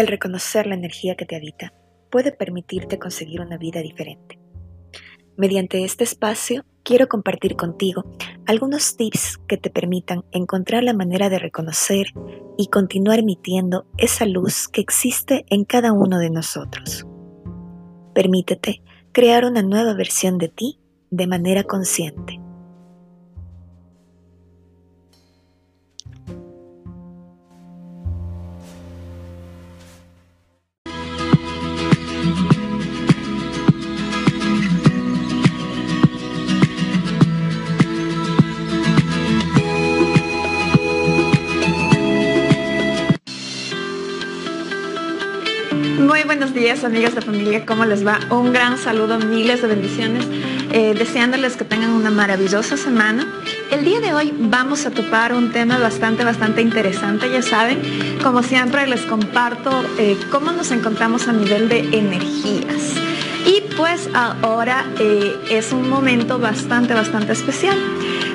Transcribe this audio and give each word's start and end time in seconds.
El 0.00 0.06
reconocer 0.06 0.66
la 0.66 0.76
energía 0.76 1.14
que 1.14 1.26
te 1.26 1.36
habita 1.36 1.74
puede 2.10 2.32
permitirte 2.32 2.98
conseguir 2.98 3.42
una 3.42 3.58
vida 3.58 3.82
diferente. 3.82 4.38
Mediante 5.36 5.84
este 5.84 6.04
espacio 6.04 6.64
quiero 6.82 7.06
compartir 7.06 7.54
contigo 7.54 8.04
algunos 8.46 8.96
tips 8.96 9.36
que 9.46 9.58
te 9.58 9.68
permitan 9.68 10.24
encontrar 10.32 10.84
la 10.84 10.94
manera 10.94 11.28
de 11.28 11.38
reconocer 11.38 12.14
y 12.56 12.68
continuar 12.68 13.18
emitiendo 13.18 13.84
esa 13.98 14.24
luz 14.24 14.68
que 14.68 14.80
existe 14.80 15.44
en 15.50 15.66
cada 15.66 15.92
uno 15.92 16.18
de 16.18 16.30
nosotros. 16.30 17.06
Permítete 18.14 18.80
crear 19.12 19.44
una 19.44 19.60
nueva 19.60 19.92
versión 19.92 20.38
de 20.38 20.48
ti 20.48 20.80
de 21.10 21.26
manera 21.26 21.64
consciente. 21.64 22.40
Muy 46.10 46.24
buenos 46.24 46.52
días, 46.52 46.82
amigas 46.82 47.14
de 47.14 47.20
familia. 47.20 47.64
¿Cómo 47.64 47.84
les 47.84 48.04
va? 48.04 48.18
Un 48.30 48.52
gran 48.52 48.76
saludo, 48.78 49.16
miles 49.20 49.62
de 49.62 49.68
bendiciones, 49.68 50.26
eh, 50.72 50.92
deseándoles 50.92 51.56
que 51.56 51.64
tengan 51.64 51.90
una 51.90 52.10
maravillosa 52.10 52.76
semana. 52.76 53.24
El 53.70 53.84
día 53.84 54.00
de 54.00 54.12
hoy 54.12 54.34
vamos 54.36 54.86
a 54.86 54.90
topar 54.90 55.32
un 55.32 55.52
tema 55.52 55.78
bastante, 55.78 56.24
bastante 56.24 56.62
interesante. 56.62 57.30
Ya 57.30 57.42
saben, 57.42 57.80
como 58.24 58.42
siempre 58.42 58.88
les 58.88 59.02
comparto 59.02 59.84
eh, 59.98 60.18
cómo 60.32 60.50
nos 60.50 60.72
encontramos 60.72 61.28
a 61.28 61.32
nivel 61.32 61.68
de 61.68 61.78
energías. 61.96 62.96
Y 63.46 63.62
pues 63.76 64.10
ahora 64.12 64.86
eh, 64.98 65.32
es 65.48 65.70
un 65.70 65.88
momento 65.88 66.40
bastante, 66.40 66.92
bastante 66.92 67.34
especial. 67.34 67.78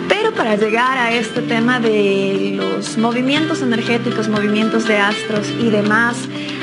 Pero 0.08 0.32
para 0.34 0.56
llegar 0.56 0.98
a 0.98 1.12
este 1.12 1.42
tema 1.42 1.82
de 1.82 2.54
los 2.56 2.98
movimientos 2.98 3.62
energéticos, 3.62 4.30
movimientos 4.30 4.88
de 4.88 4.98
astros 4.98 5.50
y 5.60 5.70
demás 5.70 6.16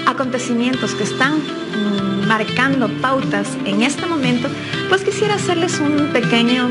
acontecimientos 0.07 0.95
que 0.95 1.05
están 1.05 1.39
mm, 1.39 2.27
marcando 2.27 2.89
pautas 3.01 3.49
en 3.65 3.83
este 3.83 4.07
momento, 4.07 4.49
pues 4.89 5.03
quisiera 5.03 5.35
hacerles 5.35 5.81
un 5.81 6.13
pequeño 6.13 6.69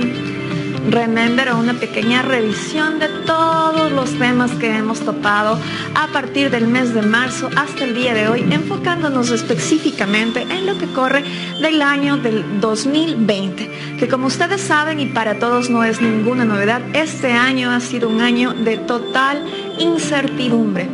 remember 0.90 1.50
o 1.50 1.58
una 1.58 1.74
pequeña 1.74 2.22
revisión 2.22 3.00
de 3.00 3.08
todos 3.26 3.92
los 3.92 4.12
temas 4.18 4.52
que 4.52 4.76
hemos 4.76 5.00
topado 5.02 5.60
a 5.96 6.08
partir 6.08 6.50
del 6.50 6.68
mes 6.68 6.94
de 6.94 7.02
marzo 7.02 7.50
hasta 7.56 7.84
el 7.84 7.94
día 7.94 8.14
de 8.14 8.28
hoy, 8.28 8.46
enfocándonos 8.52 9.30
específicamente 9.32 10.42
en 10.42 10.66
lo 10.66 10.78
que 10.78 10.88
corre 10.88 11.24
del 11.62 11.82
año 11.82 12.18
del 12.18 12.60
2020, 12.60 13.98
que 14.00 14.08
como 14.08 14.28
ustedes 14.28 14.62
saben 14.62 15.00
y 15.00 15.06
para 15.08 15.40
todos 15.40 15.70
no 15.70 15.84
es 15.84 16.02
ninguna 16.02 16.46
novedad, 16.46 16.82
este 16.94 17.32
año 17.34 17.72
ha 17.72 17.80
sido 17.80 18.10
un 18.10 18.22
año 18.22 18.54
de 18.54 18.78
total 18.78 19.46
incertidumbre. 19.78 20.90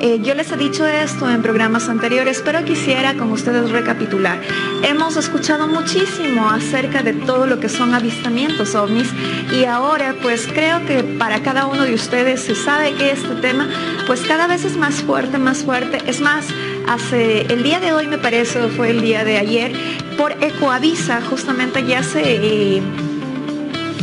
Eh, 0.00 0.20
yo 0.22 0.34
les 0.34 0.52
he 0.52 0.56
dicho 0.56 0.86
esto 0.86 1.28
en 1.28 1.42
programas 1.42 1.88
anteriores, 1.88 2.40
pero 2.44 2.64
quisiera 2.64 3.14
con 3.14 3.32
ustedes 3.32 3.70
recapitular. 3.70 4.40
Hemos 4.84 5.16
escuchado 5.16 5.66
muchísimo 5.66 6.48
acerca 6.48 7.02
de 7.02 7.14
todo 7.14 7.46
lo 7.46 7.58
que 7.58 7.68
son 7.68 7.94
avistamientos 7.94 8.76
ovnis 8.76 9.08
y 9.52 9.64
ahora 9.64 10.14
pues 10.22 10.46
creo 10.46 10.86
que 10.86 11.02
para 11.02 11.42
cada 11.42 11.66
uno 11.66 11.82
de 11.82 11.94
ustedes 11.94 12.42
se 12.42 12.54
sabe 12.54 12.94
que 12.94 13.10
este 13.10 13.34
tema 13.36 13.68
pues 14.06 14.20
cada 14.20 14.46
vez 14.46 14.64
es 14.64 14.76
más 14.76 15.02
fuerte, 15.02 15.36
más 15.38 15.64
fuerte. 15.64 15.98
Es 16.06 16.20
más, 16.20 16.46
hace 16.86 17.42
el 17.52 17.64
día 17.64 17.80
de 17.80 17.92
hoy 17.92 18.06
me 18.06 18.18
parece, 18.18 18.68
fue 18.68 18.90
el 18.90 19.00
día 19.00 19.24
de 19.24 19.38
ayer, 19.38 19.72
por 20.16 20.32
Ecoavisa 20.42 21.20
justamente 21.22 21.84
ya 21.84 22.04
se... 22.04 22.22
Eh, 22.22 22.82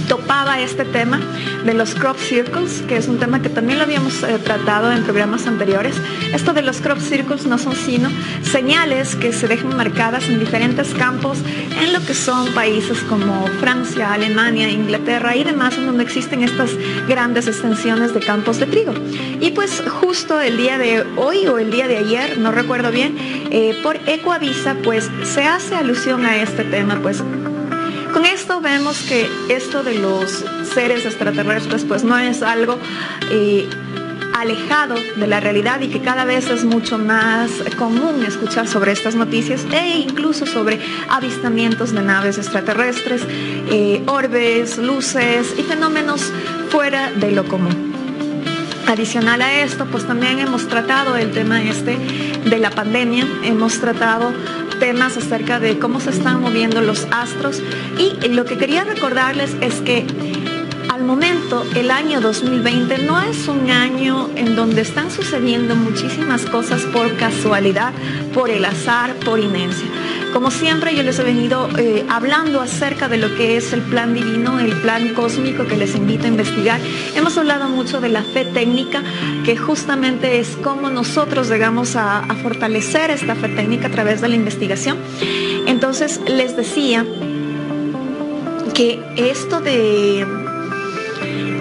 topaba 0.08 0.60
este 0.62 0.86
tema 0.86 1.20
de 1.66 1.74
los 1.74 1.96
crop 1.96 2.18
circles, 2.18 2.84
que 2.88 2.98
es 2.98 3.08
un 3.08 3.18
tema 3.18 3.42
que 3.42 3.50
también 3.50 3.80
lo 3.80 3.86
habíamos 3.86 4.24
eh, 4.24 4.38
tratado 4.44 4.92
en 4.92 5.04
programas 5.04 5.48
anteriores. 5.48 5.96
Esto 6.34 6.54
de 6.54 6.62
los 6.62 6.82
crop 6.82 7.00
circles 7.00 7.46
no 7.46 7.58
son 7.58 7.76
sino 7.76 8.10
señales 8.44 9.16
que 9.16 9.34
se 9.34 9.48
dejan 9.48 9.76
marcadas 9.76 10.28
en 10.30 10.40
diferentes 10.40 10.94
campos 10.94 11.40
en 11.82 11.94
lo 11.94 12.06
que 12.06 12.14
son 12.14 12.54
países 12.54 13.00
como 13.10 13.48
Francia, 13.60 14.14
Alemania, 14.14 14.70
Inglaterra 14.70 15.36
y 15.36 15.44
demás, 15.44 15.78
en 15.78 15.88
donde 15.88 16.04
existen 16.04 16.44
estas 16.44 16.72
grandes 17.08 17.48
extensiones 17.48 18.14
de 18.14 18.20
campos 18.20 18.60
de 18.60 18.68
trigo. 18.68 18.94
Y 19.40 19.52
pues 19.52 19.84
justo 20.02 20.40
el 20.40 20.58
día 20.58 20.78
de 20.78 21.04
hoy 21.18 21.48
o 21.48 21.58
el 21.58 21.72
día 21.72 21.88
de 21.88 21.98
ayer, 21.98 22.38
no 22.38 22.52
recuerdo 22.52 22.92
bien, 22.92 23.16
eh, 23.52 23.80
por 23.84 23.98
Ecoavisa, 24.08 24.76
pues 24.84 25.10
se 25.24 25.44
hace 25.44 25.76
alusión 25.76 26.26
a 26.26 26.38
este 26.38 26.64
tema, 26.64 27.00
pues 27.02 27.24
con 28.16 28.24
esto 28.24 28.62
vemos 28.62 29.02
que 29.02 29.30
esto 29.50 29.84
de 29.84 29.96
los 29.96 30.46
seres 30.74 31.06
extraterrestres 31.06 31.84
pues 31.84 32.06
no 32.06 32.18
es 32.18 32.44
algo 32.44 32.80
eh, 33.30 33.68
alejado 34.34 34.96
de 35.18 35.28
la 35.28 35.42
realidad 35.42 35.82
y 35.82 35.90
que 35.90 36.00
cada 36.00 36.24
vez 36.24 36.50
es 36.50 36.64
mucho 36.64 36.98
más 36.98 37.52
común 37.78 38.24
escuchar 38.26 38.70
sobre 38.70 38.94
estas 38.94 39.16
noticias 39.16 39.66
e 39.74 39.98
incluso 39.98 40.46
sobre 40.46 40.80
avistamientos 41.10 41.92
de 41.92 42.04
naves 42.04 42.38
extraterrestres, 42.38 43.22
eh, 43.70 44.02
orbes, 44.08 44.78
luces 44.78 45.54
y 45.58 45.64
fenómenos 45.64 46.32
fuera 46.70 47.12
de 47.12 47.32
lo 47.32 47.44
común. 47.44 47.94
Adicional 48.88 49.42
a 49.42 49.62
esto, 49.62 49.88
pues 49.88 50.08
también 50.08 50.40
hemos 50.40 50.70
tratado 50.70 51.18
el 51.18 51.32
tema 51.32 51.62
este 51.62 51.98
de 51.98 52.60
la 52.60 52.70
pandemia, 52.70 53.28
hemos 53.44 53.82
tratado 53.82 54.32
temas 54.80 55.18
acerca 55.18 55.60
de 55.60 55.80
cómo 55.80 56.00
se 56.00 56.10
están 56.10 56.42
moviendo 56.42 56.82
los 56.82 57.08
astros 57.12 57.62
y 57.98 58.28
lo 58.30 58.46
que 58.46 58.58
quería 58.58 58.84
recordarles 58.84 59.56
es 59.62 59.76
que 59.82 60.06
al 60.90 61.04
momento 61.04 61.66
el 61.76 61.92
año 61.92 62.22
2020 62.22 63.00
no 63.00 63.20
es 63.20 63.48
un 63.48 63.70
año 63.70 64.30
en 64.36 64.56
donde 64.56 64.82
están 64.82 65.12
sucediendo 65.12 65.76
muchísimas 65.76 66.46
cosas 66.46 66.82
por 66.84 67.16
casualidad, 67.18 67.94
por 68.34 68.50
el 68.50 68.64
azar, 68.64 69.14
por 69.16 69.40
inercia. 69.40 69.88
Como 70.36 70.52
siempre 70.52 70.94
yo 70.94 71.02
les 71.02 71.18
he 71.18 71.24
venido 71.24 71.70
eh, 71.78 72.06
hablando 72.10 72.60
acerca 72.60 73.08
de 73.08 73.16
lo 73.16 73.34
que 73.38 73.56
es 73.56 73.72
el 73.72 73.82
plan 73.82 74.14
divino, 74.14 74.60
el 74.60 74.74
plan 74.82 75.14
cósmico 75.14 75.66
que 75.66 75.78
les 75.78 75.96
invito 75.96 76.26
a 76.26 76.28
investigar. 76.28 76.78
Hemos 77.16 77.38
hablado 77.38 77.70
mucho 77.70 78.02
de 78.02 78.10
la 78.10 78.22
fe 78.22 78.44
técnica, 78.44 79.02
que 79.46 79.56
justamente 79.56 80.40
es 80.40 80.58
cómo 80.62 80.90
nosotros 80.90 81.48
llegamos 81.48 81.96
a, 81.96 82.20
a 82.20 82.36
fortalecer 82.36 83.12
esta 83.12 83.36
fe 83.36 83.48
técnica 83.48 83.88
a 83.88 83.92
través 83.92 84.20
de 84.20 84.28
la 84.28 84.36
investigación. 84.36 84.98
Entonces 85.68 86.20
les 86.28 86.58
decía 86.58 87.06
que 88.74 89.00
esto 89.16 89.62
de 89.62 90.45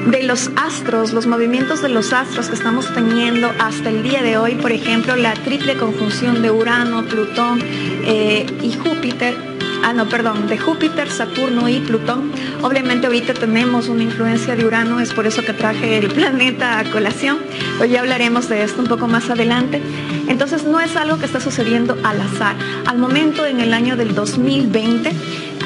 de 0.06 0.22
los 0.22 0.50
astros, 0.56 1.12
los 1.12 1.26
movimientos 1.26 1.82
de 1.82 1.88
los 1.88 2.12
astros 2.12 2.48
que 2.48 2.54
estamos 2.54 2.92
teniendo 2.92 3.50
hasta 3.58 3.88
el 3.88 4.02
día 4.02 4.22
de 4.22 4.36
hoy, 4.36 4.54
por 4.56 4.72
ejemplo, 4.72 5.16
la 5.16 5.34
triple 5.34 5.76
conjunción 5.76 6.42
de 6.42 6.50
Urano, 6.50 7.04
Plutón 7.04 7.60
eh, 7.62 8.46
y 8.62 8.72
Júpiter, 8.72 9.34
ah 9.82 9.92
no, 9.92 10.08
perdón, 10.08 10.46
de 10.46 10.58
Júpiter, 10.58 11.10
Saturno 11.10 11.68
y 11.68 11.80
Plutón. 11.80 12.32
Obviamente 12.62 13.06
ahorita 13.06 13.34
tenemos 13.34 13.88
una 13.88 14.02
influencia 14.02 14.56
de 14.56 14.66
Urano, 14.66 15.00
es 15.00 15.12
por 15.12 15.26
eso 15.26 15.42
que 15.42 15.52
traje 15.52 15.98
el 15.98 16.08
planeta 16.12 16.78
a 16.78 16.84
colación. 16.84 17.38
Hoy 17.80 17.90
ya 17.90 18.00
hablaremos 18.00 18.48
de 18.48 18.62
esto 18.62 18.82
un 18.82 18.88
poco 18.88 19.08
más 19.08 19.30
adelante. 19.30 19.80
Entonces 20.28 20.64
no 20.64 20.80
es 20.80 20.96
algo 20.96 21.18
que 21.18 21.26
está 21.26 21.40
sucediendo 21.40 21.96
al 22.02 22.20
azar. 22.20 22.56
Al 22.86 22.98
momento 22.98 23.46
en 23.46 23.60
el 23.60 23.72
año 23.72 23.96
del 23.96 24.14
2020 24.14 25.12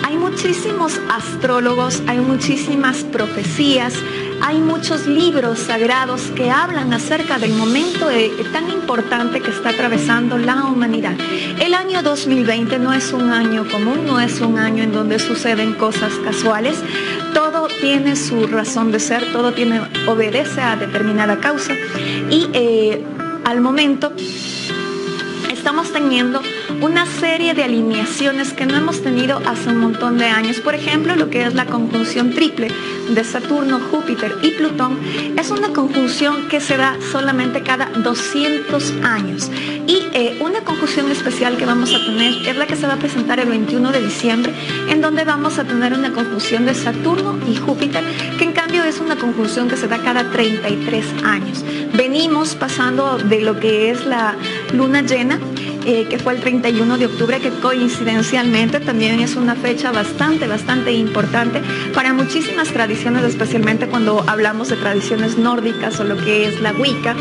hay 0.05 0.17
muchísimos 0.17 1.01
astrólogos, 1.11 2.03
hay 2.07 2.19
muchísimas 2.19 3.05
profecías, 3.05 3.95
hay 4.41 4.61
muchos 4.61 5.07
libros 5.07 5.59
sagrados 5.59 6.23
que 6.35 6.51
hablan 6.51 6.93
acerca 6.93 7.39
del 7.39 7.53
momento 7.53 8.09
tan 8.53 8.71
importante 8.71 9.41
que 9.41 9.51
está 9.51 9.71
atravesando 9.71 10.39
la 10.39 10.65
humanidad. 10.65 11.15
El 11.61 11.75
año 11.75 12.03
2020 12.03 12.79
no 12.79 12.93
es 12.93 13.13
un 13.13 13.31
año 13.31 13.69
común, 13.71 14.07
no 14.07 14.21
es 14.21 14.41
un 14.41 14.59
año 14.59 14.83
en 14.83 14.93
donde 14.93 15.19
suceden 15.19 15.75
cosas 15.75 16.13
casuales. 16.25 16.79
Todo 17.35 17.69
tiene 17.81 18.17
su 18.17 18.47
razón 18.47 18.93
de 18.93 19.01
ser, 19.01 19.33
todo 19.33 19.53
tiene, 19.53 19.81
obedece 20.07 20.61
a 20.61 20.77
determinada 20.77 21.39
causa 21.41 21.75
y 22.31 22.49
eh, 22.53 23.05
al 23.45 23.61
momento 23.61 24.13
estamos 25.51 25.93
teniendo 25.93 26.38
una 26.81 27.07
serie 27.07 27.55
de 27.55 27.65
alineaciones 27.65 28.53
que 28.53 28.67
no 28.67 28.77
hemos 28.77 29.03
tenido 29.03 29.41
hace 29.47 29.71
un 29.71 29.79
montón 29.79 30.19
de 30.19 30.27
años. 30.27 30.61
Por 30.61 30.75
ejemplo, 30.75 31.17
lo 31.17 31.31
que 31.31 31.43
es 31.45 31.55
la 31.55 31.67
conjunción 31.67 32.31
triple 32.31 32.69
de 33.09 33.25
Saturno, 33.25 33.81
Júpiter 33.91 34.37
y 34.43 34.51
Plutón 34.53 34.99
es 35.37 35.51
una 35.51 35.69
conjunción 35.69 36.49
que 36.49 36.61
se 36.61 36.77
da 36.77 36.97
solamente 37.11 37.63
cada 37.63 37.87
200 37.87 38.93
años. 39.03 39.51
Y 39.87 40.09
eh, 40.13 40.39
una 40.41 40.61
conjunción 40.61 41.11
especial 41.11 41.57
que 41.57 41.65
vamos 41.65 41.95
a 41.95 42.05
tener 42.05 42.47
es 42.47 42.57
la 42.57 42.67
que 42.67 42.77
se 42.77 42.87
va 42.87 42.95
a 42.95 42.99
presentar 42.99 43.41
el 43.41 43.49
21 43.49 43.91
de 43.91 44.01
diciembre, 44.01 44.53
en 44.89 45.01
donde 45.01 45.25
vamos 45.25 45.59
a 45.59 45.65
tener 45.65 45.95
una 45.95 46.13
conjunción 46.13 46.67
de 46.67 46.75
Saturno 46.75 47.39
y 47.49 47.57
Júpiter, 47.57 48.05
que 48.37 48.45
en 48.45 48.53
cambio 48.53 48.85
es 48.85 49.01
una 49.01 49.17
conjunción 49.17 49.69
que 49.69 49.77
se 49.77 49.89
da 49.89 49.99
cada 49.99 50.31
33 50.31 51.05
años. 51.25 51.65
Venimos 51.95 52.55
pasando 52.55 53.19
de 53.19 53.41
lo 53.41 53.59
que 53.59 53.91
es 53.91 54.05
la 54.05 54.37
luna 54.73 55.03
llena 55.03 55.39
eh, 55.85 56.07
que 56.09 56.19
fue 56.19 56.35
el 56.35 56.41
31 56.41 56.99
de 56.99 57.07
octubre, 57.07 57.41
que 57.41 57.51
coincidencialmente 57.51 58.81
también 58.81 59.21
es 59.21 59.37
una 59.37 59.55
fecha 59.55 59.93
bastante, 59.93 60.47
bastante 60.47 60.93
importante 60.93 61.63
para 61.95 62.13
muchísimas 62.13 62.69
tradiciones, 62.69 63.25
especialmente 63.25 63.87
cuando 63.89 64.25
hablamos 64.27 64.69
de 64.69 64.77
tradiciones 64.77 65.39
nórdicas 65.39 65.99
o 66.01 66.05
lo 66.05 66.17
que 66.17 66.47
es 66.47 66.61
la 66.61 66.73
Wicca 66.73 67.15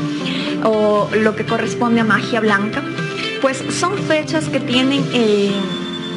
o 0.63 1.09
lo 1.21 1.36
que 1.36 1.45
corresponde 1.45 2.01
a 2.01 2.04
magia 2.04 2.39
blanca, 2.39 2.83
pues 3.42 3.63
son 3.69 3.98
fechas 3.98 4.50
que 4.50 4.59
tienen... 4.59 5.04
Eh, 5.13 5.51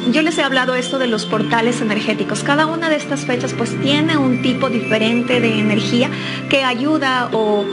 yo 0.09 0.21
les 0.21 0.37
he 0.37 0.43
hablado 0.43 0.75
esto 0.75 0.97
de 0.99 1.07
los 1.07 1.25
portales 1.25 1.81
energéticos. 1.81 2.43
Cada 2.43 2.65
una 2.65 2.89
de 2.89 2.95
estas 2.95 3.25
fechas 3.25 3.53
pues 3.53 3.79
tiene 3.81 4.17
un 4.17 4.41
tipo 4.41 4.69
diferente 4.69 5.39
de 5.39 5.59
energía 5.59 6.09
que 6.49 6.63
ayuda 6.63 7.29
o, 7.31 7.65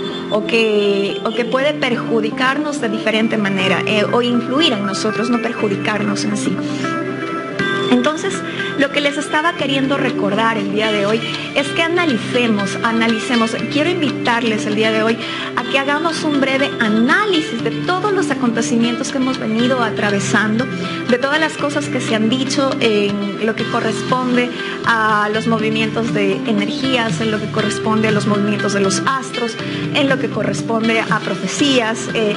que, 0.47 1.21
que, 1.35 1.45
puede 1.45 1.73
perjudicarnos 1.73 2.81
de 2.81 2.89
diferente 2.89 3.39
manera 3.39 3.83
eh, 3.87 4.05
o 4.13 4.21
influir 4.23 4.73
en 4.73 4.85
nosotros, 4.85 5.31
no 5.31 5.41
perjudicarnos 5.41 6.25
en 6.25 6.37
sí. 6.37 6.57
Entonces, 7.91 8.35
lo 8.79 8.91
que 8.91 9.01
les 9.01 9.19
estaba 9.19 9.55
queriendo 9.55 9.97
recordar 9.97 10.57
el 10.57 10.73
día 10.73 10.93
de 10.93 11.05
hoy 11.05 11.21
es 11.55 11.67
que 11.69 11.83
analicemos, 11.83 12.77
analicemos. 12.83 13.57
Quiero 13.73 13.91
invitarles 13.91 14.67
el 14.67 14.77
día 14.77 14.93
de 14.93 15.03
hoy 15.03 15.19
a 15.57 15.65
que 15.65 15.79
hagamos 15.79 16.23
un 16.23 16.41
breve 16.41 16.71
análisis 16.79 17.63
de 17.63 17.71
todos 17.71 18.13
los 18.13 18.31
acontecimientos 18.31 19.11
que 19.11 19.19
hemos 19.19 19.39
venido 19.39 19.83
atravesando, 19.83 20.65
de 21.09 21.19
todas 21.19 21.41
las 21.41 21.55
cosas 21.55 21.89
que 21.89 22.01
se 22.01 22.15
han 22.15 22.29
dicho 22.29 22.71
en 22.81 23.45
lo 23.45 23.55
que 23.57 23.65
corresponde 23.65 24.51
a 24.87 25.29
los 25.33 25.49
movimientos 25.49 26.15
de 26.15 26.35
energías, 26.47 27.21
en 27.21 27.31
lo 27.31 27.41
que 27.41 27.51
corresponde 27.51 28.09
a 28.09 28.13
los 28.13 28.27
movimientos 28.27 28.73
de 28.75 28.81
los 28.81 29.03
astros, 29.07 29.57
en 29.95 30.09
lo 30.09 30.19
que 30.19 30.29
corresponde 30.29 31.01
a 31.01 31.19
profecías. 31.19 32.09
Eh, 32.15 32.37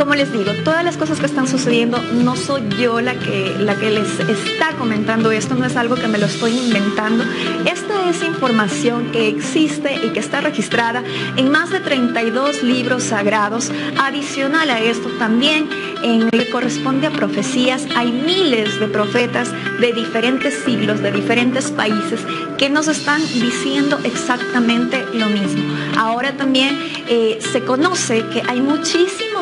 como 0.00 0.14
les 0.14 0.32
digo, 0.32 0.52
todas 0.64 0.82
las 0.82 0.96
cosas 0.96 1.20
que 1.20 1.26
están 1.26 1.46
sucediendo 1.46 2.02
no 2.24 2.34
soy 2.34 2.62
yo 2.80 3.02
la 3.02 3.18
que, 3.18 3.54
la 3.58 3.74
que 3.74 3.90
les 3.90 4.18
está 4.18 4.72
comentando 4.78 5.30
esto, 5.30 5.54
no 5.56 5.66
es 5.66 5.76
algo 5.76 5.94
que 5.94 6.08
me 6.08 6.16
lo 6.16 6.24
estoy 6.24 6.56
inventando. 6.56 7.22
Esta 7.70 8.08
es 8.08 8.22
información 8.22 9.12
que 9.12 9.28
existe 9.28 9.94
y 10.02 10.08
que 10.14 10.20
está 10.20 10.40
registrada 10.40 11.02
en 11.36 11.50
más 11.50 11.68
de 11.68 11.80
32 11.80 12.62
libros 12.62 13.02
sagrados. 13.02 13.70
Adicional 13.98 14.70
a 14.70 14.80
esto 14.80 15.10
también 15.18 15.68
en 16.02 16.24
lo 16.24 16.30
que 16.30 16.48
corresponde 16.48 17.06
a 17.06 17.10
profecías 17.10 17.86
hay 17.94 18.10
miles 18.10 18.80
de 18.80 18.88
profetas 18.88 19.50
de 19.80 19.92
diferentes 19.92 20.54
siglos, 20.64 21.02
de 21.02 21.12
diferentes 21.12 21.70
países 21.70 22.20
que 22.56 22.70
nos 22.70 22.88
están 22.88 23.20
diciendo 23.20 23.98
exactamente 24.04 25.04
lo 25.12 25.26
mismo. 25.28 25.62
Ahora 25.98 26.38
también 26.38 26.78
eh, 27.06 27.38
se 27.52 27.62
conoce 27.64 28.24
que 28.28 28.42
hay 28.48 28.62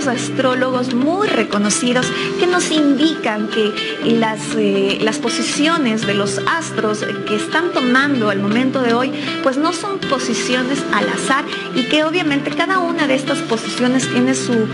astrólogos 0.06 0.94
muy 0.94 1.28
reconocidos 1.28 2.06
que 2.38 2.46
nos 2.46 2.70
indican 2.70 3.48
que 3.48 3.72
las, 4.04 4.40
eh, 4.56 4.98
las 5.02 5.18
posiciones 5.18 6.06
de 6.06 6.14
los 6.14 6.40
astros 6.46 7.04
que 7.26 7.36
están 7.36 7.72
tomando 7.72 8.30
al 8.30 8.40
momento 8.40 8.80
de 8.80 8.94
hoy, 8.94 9.12
pues 9.42 9.56
no 9.56 9.72
son 9.72 9.98
posiciones 9.98 10.82
al 10.92 11.08
azar 11.08 11.44
y 11.74 11.84
que 11.84 12.04
obviamente 12.04 12.50
cada 12.50 12.78
una 12.78 13.06
de 13.06 13.14
estas 13.14 13.38
posiciones 13.38 14.08
tiene 14.08 14.34
su, 14.34 14.66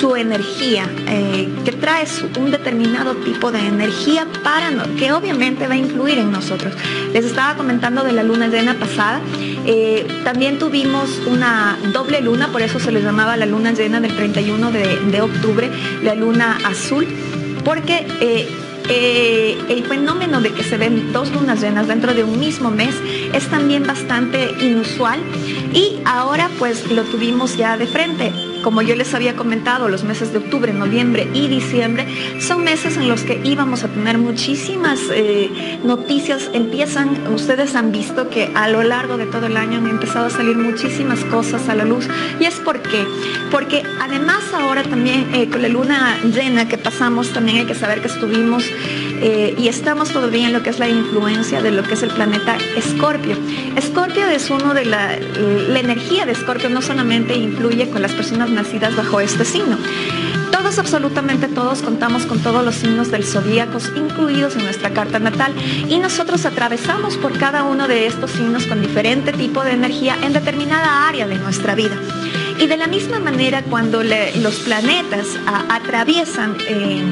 su 0.00 0.16
energía, 0.16 0.88
eh, 1.08 1.48
que 1.64 1.72
trae 1.72 2.06
un 2.38 2.50
determinado 2.50 3.14
tipo 3.16 3.52
de 3.52 3.60
energía 3.66 4.26
para 4.42 4.70
que 4.98 5.12
obviamente 5.12 5.66
va 5.66 5.74
a 5.74 5.76
influir 5.76 6.18
en 6.18 6.30
nosotros. 6.30 6.72
Les 7.12 7.24
estaba 7.24 7.56
comentando 7.56 8.02
de 8.04 8.12
la 8.12 8.22
luna 8.22 8.48
llena 8.48 8.74
pasada. 8.74 9.20
Eh, 9.66 10.06
también 10.24 10.58
tuvimos 10.58 11.20
una 11.26 11.78
doble 11.92 12.20
luna, 12.20 12.48
por 12.48 12.62
eso 12.62 12.80
se 12.80 12.92
les 12.92 13.04
llamaba 13.04 13.36
la 13.36 13.46
luna 13.46 13.72
llena 13.72 14.00
del 14.00 14.14
31 14.14 14.72
de, 14.72 14.96
de 15.10 15.20
octubre, 15.20 15.70
la 16.02 16.14
luna 16.14 16.58
azul, 16.64 17.06
porque 17.64 18.06
eh, 18.20 18.48
eh, 18.88 19.58
el 19.68 19.84
fenómeno 19.84 20.40
de 20.40 20.52
que 20.52 20.64
se 20.64 20.76
ven 20.76 21.12
dos 21.12 21.30
lunas 21.30 21.60
llenas 21.60 21.86
dentro 21.86 22.14
de 22.14 22.24
un 22.24 22.40
mismo 22.40 22.70
mes 22.70 22.94
es 23.32 23.46
también 23.48 23.86
bastante 23.86 24.50
inusual 24.60 25.20
y 25.72 26.00
ahora 26.04 26.50
pues 26.58 26.90
lo 26.90 27.04
tuvimos 27.04 27.56
ya 27.56 27.76
de 27.76 27.86
frente 27.86 28.32
como 28.62 28.82
yo 28.82 28.94
les 28.94 29.14
había 29.14 29.36
comentado, 29.36 29.88
los 29.88 30.04
meses 30.04 30.32
de 30.32 30.38
octubre, 30.38 30.72
noviembre 30.72 31.28
y 31.32 31.48
diciembre 31.48 32.06
son 32.40 32.64
meses 32.64 32.96
en 32.96 33.08
los 33.08 33.22
que 33.22 33.40
íbamos 33.44 33.84
a 33.84 33.88
tener 33.88 34.18
muchísimas 34.18 35.00
eh, 35.12 35.78
noticias. 35.84 36.50
Empiezan, 36.52 37.32
ustedes 37.32 37.74
han 37.74 37.92
visto 37.92 38.28
que 38.28 38.50
a 38.54 38.68
lo 38.68 38.82
largo 38.82 39.16
de 39.16 39.26
todo 39.26 39.46
el 39.46 39.56
año 39.56 39.78
han 39.78 39.88
empezado 39.88 40.26
a 40.26 40.30
salir 40.30 40.56
muchísimas 40.56 41.20
cosas 41.24 41.68
a 41.68 41.74
la 41.74 41.84
luz. 41.84 42.08
¿Y 42.38 42.44
es 42.44 42.56
por 42.56 42.80
qué? 42.82 43.04
Porque 43.50 43.82
además 44.00 44.42
ahora 44.52 44.82
también 44.82 45.34
eh, 45.34 45.48
con 45.48 45.62
la 45.62 45.68
luna 45.68 46.18
llena 46.24 46.68
que 46.68 46.78
pasamos, 46.78 47.30
también 47.30 47.58
hay 47.58 47.66
que 47.66 47.74
saber 47.74 48.00
que 48.00 48.08
estuvimos 48.08 48.64
eh, 49.20 49.54
y 49.58 49.68
estamos 49.68 50.10
todavía 50.10 50.46
en 50.46 50.52
lo 50.52 50.62
que 50.62 50.70
es 50.70 50.78
la 50.78 50.88
influencia 50.88 51.60
de 51.60 51.70
lo 51.70 51.82
que 51.82 51.94
es 51.94 52.02
el 52.02 52.10
planeta 52.10 52.56
Escorpio. 52.76 53.36
Escorpio 53.76 54.26
es 54.28 54.50
uno 54.50 54.74
de 54.74 54.84
la, 54.84 55.16
la 55.18 55.78
energía 55.78 56.26
de 56.26 56.32
Escorpio 56.32 56.70
no 56.70 56.82
solamente 56.82 57.34
influye 57.34 57.90
con 57.90 58.02
las 58.02 58.12
personas 58.12 58.50
nacidas 58.50 58.96
bajo 58.96 59.20
este 59.20 59.44
signo. 59.44 59.76
Todos, 60.50 60.78
absolutamente 60.78 61.48
todos, 61.48 61.82
contamos 61.82 62.26
con 62.26 62.40
todos 62.40 62.64
los 62.64 62.74
signos 62.74 63.10
del 63.10 63.24
zodíaco 63.24 63.78
incluidos 63.96 64.56
en 64.56 64.64
nuestra 64.64 64.90
carta 64.90 65.18
natal 65.18 65.52
y 65.88 65.98
nosotros 65.98 66.44
atravesamos 66.44 67.16
por 67.16 67.38
cada 67.38 67.64
uno 67.64 67.88
de 67.88 68.06
estos 68.06 68.30
signos 68.32 68.66
con 68.66 68.82
diferente 68.82 69.32
tipo 69.32 69.62
de 69.64 69.72
energía 69.72 70.16
en 70.22 70.32
determinada 70.32 71.08
área 71.08 71.26
de 71.26 71.36
nuestra 71.36 71.74
vida. 71.74 71.96
Y 72.58 72.66
de 72.66 72.76
la 72.76 72.88
misma 72.88 73.20
manera, 73.20 73.62
cuando 73.62 74.02
los 74.02 74.56
planetas 74.56 75.26
atraviesan 75.70 76.56
eh, 76.68 77.02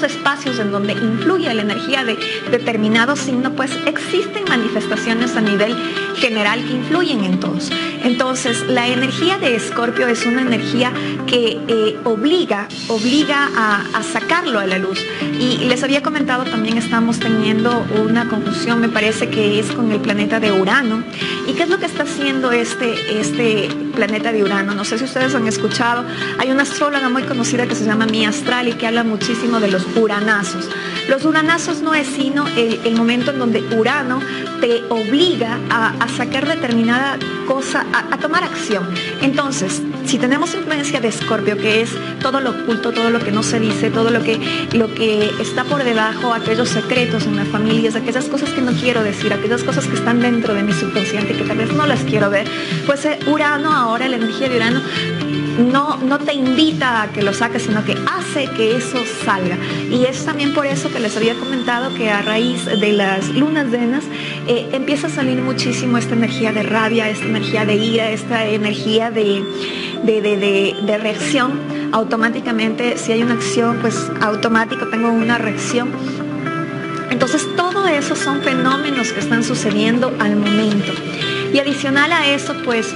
espacios 0.00 0.58
en 0.58 0.72
donde 0.72 0.94
influye 0.94 1.52
la 1.52 1.60
energía 1.60 2.04
de 2.04 2.18
determinado 2.50 3.14
signo, 3.14 3.52
pues 3.52 3.70
existen 3.84 4.44
manifestaciones 4.48 5.36
a 5.36 5.42
nivel 5.42 5.76
general 6.16 6.64
que 6.64 6.72
influyen 6.72 7.24
en 7.24 7.38
todos. 7.38 7.70
Entonces, 8.04 8.66
la 8.68 8.88
energía 8.88 9.38
de 9.38 9.54
Escorpio 9.54 10.06
es 10.06 10.24
una 10.24 10.40
energía 10.40 10.92
que 11.26 11.60
eh, 11.68 11.96
obliga, 12.04 12.68
obliga 12.88 13.50
a, 13.54 14.02
sacarlo 14.02 14.58
a 14.58 14.66
la 14.66 14.78
luz. 14.78 14.98
Y 15.38 15.58
les 15.66 15.82
había 15.82 16.02
comentado, 16.02 16.44
también 16.44 16.78
estamos 16.78 17.18
teniendo 17.18 17.84
una 18.02 18.28
confusión, 18.28 18.80
me 18.80 18.88
parece 18.88 19.28
que 19.28 19.58
es 19.58 19.72
con 19.72 19.92
el 19.92 20.00
planeta 20.00 20.40
de 20.40 20.52
Urano. 20.52 21.04
¿Y 21.46 21.52
qué 21.52 21.64
es 21.64 21.68
lo 21.68 21.78
que 21.78 21.86
está 21.86 22.04
haciendo 22.04 22.50
este, 22.52 23.20
este 23.20 23.68
planeta 23.92 24.32
de 24.32 24.42
Urano? 24.42 24.74
No 24.74 24.84
sé 24.84 24.98
si 24.98 25.04
ustedes 25.04 25.34
han 25.34 25.46
escuchado, 25.46 26.04
hay 26.38 26.50
una 26.50 26.62
astróloga 26.62 27.08
muy 27.08 27.22
conocida 27.22 27.66
que 27.66 27.74
se 27.74 27.84
llama 27.84 28.06
Mia 28.06 28.30
Astral 28.30 28.68
y 28.68 28.72
que 28.72 28.86
habla 28.86 29.04
muchísimo 29.04 29.60
de 29.60 29.70
los 29.70 29.86
uranazos. 29.96 30.68
Los 31.08 31.24
uranazos 31.24 31.82
no 31.82 31.94
es 31.94 32.06
sino 32.06 32.46
el, 32.56 32.96
momento 32.96 33.32
en 33.32 33.38
donde 33.38 33.60
Urano 33.76 34.20
te 34.60 34.82
obliga 34.88 35.58
a, 35.70 36.08
sacar 36.16 36.46
determinada 36.46 37.18
cosa, 37.46 37.84
a, 37.92 38.16
tomar 38.18 38.44
acción. 38.44 38.88
Entonces, 39.20 39.82
si 40.04 40.18
tenemos 40.18 40.54
influencia 40.54 41.00
de 41.00 41.08
Escorpio, 41.08 41.56
que 41.56 41.82
es 41.82 41.90
todo 42.20 42.40
lo 42.40 42.50
oculto, 42.50 42.92
todo 42.92 43.10
lo 43.10 43.20
que 43.20 43.32
no 43.32 43.42
se 43.42 43.60
dice, 43.60 43.90
todo 43.90 44.10
lo 44.10 44.22
que, 44.22 44.38
lo 44.72 44.92
que 44.94 45.30
está 45.40 45.64
por 45.64 45.84
debajo, 45.84 46.32
aquellos 46.32 46.68
secretos 46.68 47.26
en 47.26 47.36
las 47.36 47.48
familias, 47.48 47.94
aquellas 47.94 48.26
cosas 48.26 48.50
que 48.50 48.60
no 48.60 48.72
quiero 48.72 49.02
decir, 49.02 49.32
aquellas 49.32 49.62
cosas 49.62 49.86
que 49.86 49.94
están 49.94 50.20
dentro 50.20 50.54
de 50.54 50.62
mi 50.62 50.72
subconsciente 50.72 51.34
que 51.34 51.44
tal 51.44 51.58
vez 51.58 51.72
no 51.72 51.86
las 51.86 52.00
quiero 52.00 52.30
ver, 52.30 52.46
pues 52.86 53.04
eh, 53.04 53.18
Urano 53.26 53.72
ahora, 53.72 54.08
la 54.08 54.16
energía 54.16 54.48
de 54.48 54.56
Urano, 54.56 54.80
no, 55.58 55.98
no 55.98 56.18
te 56.18 56.32
invita 56.32 57.02
a 57.02 57.12
que 57.12 57.22
lo 57.22 57.32
saques, 57.32 57.62
sino 57.62 57.84
que 57.84 57.94
hace 58.06 58.46
que 58.56 58.76
eso 58.76 58.98
salga. 59.24 59.56
Y 59.90 60.04
es 60.04 60.24
también 60.24 60.54
por 60.54 60.66
eso 60.66 60.90
que 60.90 61.00
les 61.00 61.16
había 61.16 61.34
comentado 61.34 61.94
que 61.94 62.10
a 62.10 62.22
raíz 62.22 62.64
de 62.64 62.92
las 62.92 63.28
lunas 63.30 63.66
llenas 63.66 64.04
eh, 64.46 64.68
empieza 64.72 65.08
a 65.08 65.10
salir 65.10 65.40
muchísimo 65.40 65.98
esta 65.98 66.14
energía 66.14 66.52
de 66.52 66.62
rabia, 66.62 67.08
esta 67.08 67.26
energía 67.26 67.64
de 67.64 67.74
ira, 67.74 68.10
esta 68.10 68.46
energía 68.46 69.10
de, 69.10 69.44
de, 70.02 70.98
reacción. 71.00 71.60
Automáticamente, 71.92 72.96
si 72.96 73.12
hay 73.12 73.22
una 73.22 73.34
acción, 73.34 73.78
pues 73.80 74.10
automático 74.20 74.88
tengo 74.88 75.10
una 75.10 75.38
reacción. 75.38 75.90
Entonces, 77.10 77.46
todo 77.56 77.86
eso 77.86 78.16
son 78.16 78.42
fenómenos 78.42 79.12
que 79.12 79.20
están 79.20 79.44
sucediendo 79.44 80.12
al 80.18 80.36
momento. 80.36 80.92
Y 81.52 81.58
adicional 81.58 82.12
a 82.12 82.26
eso, 82.26 82.54
pues 82.64 82.94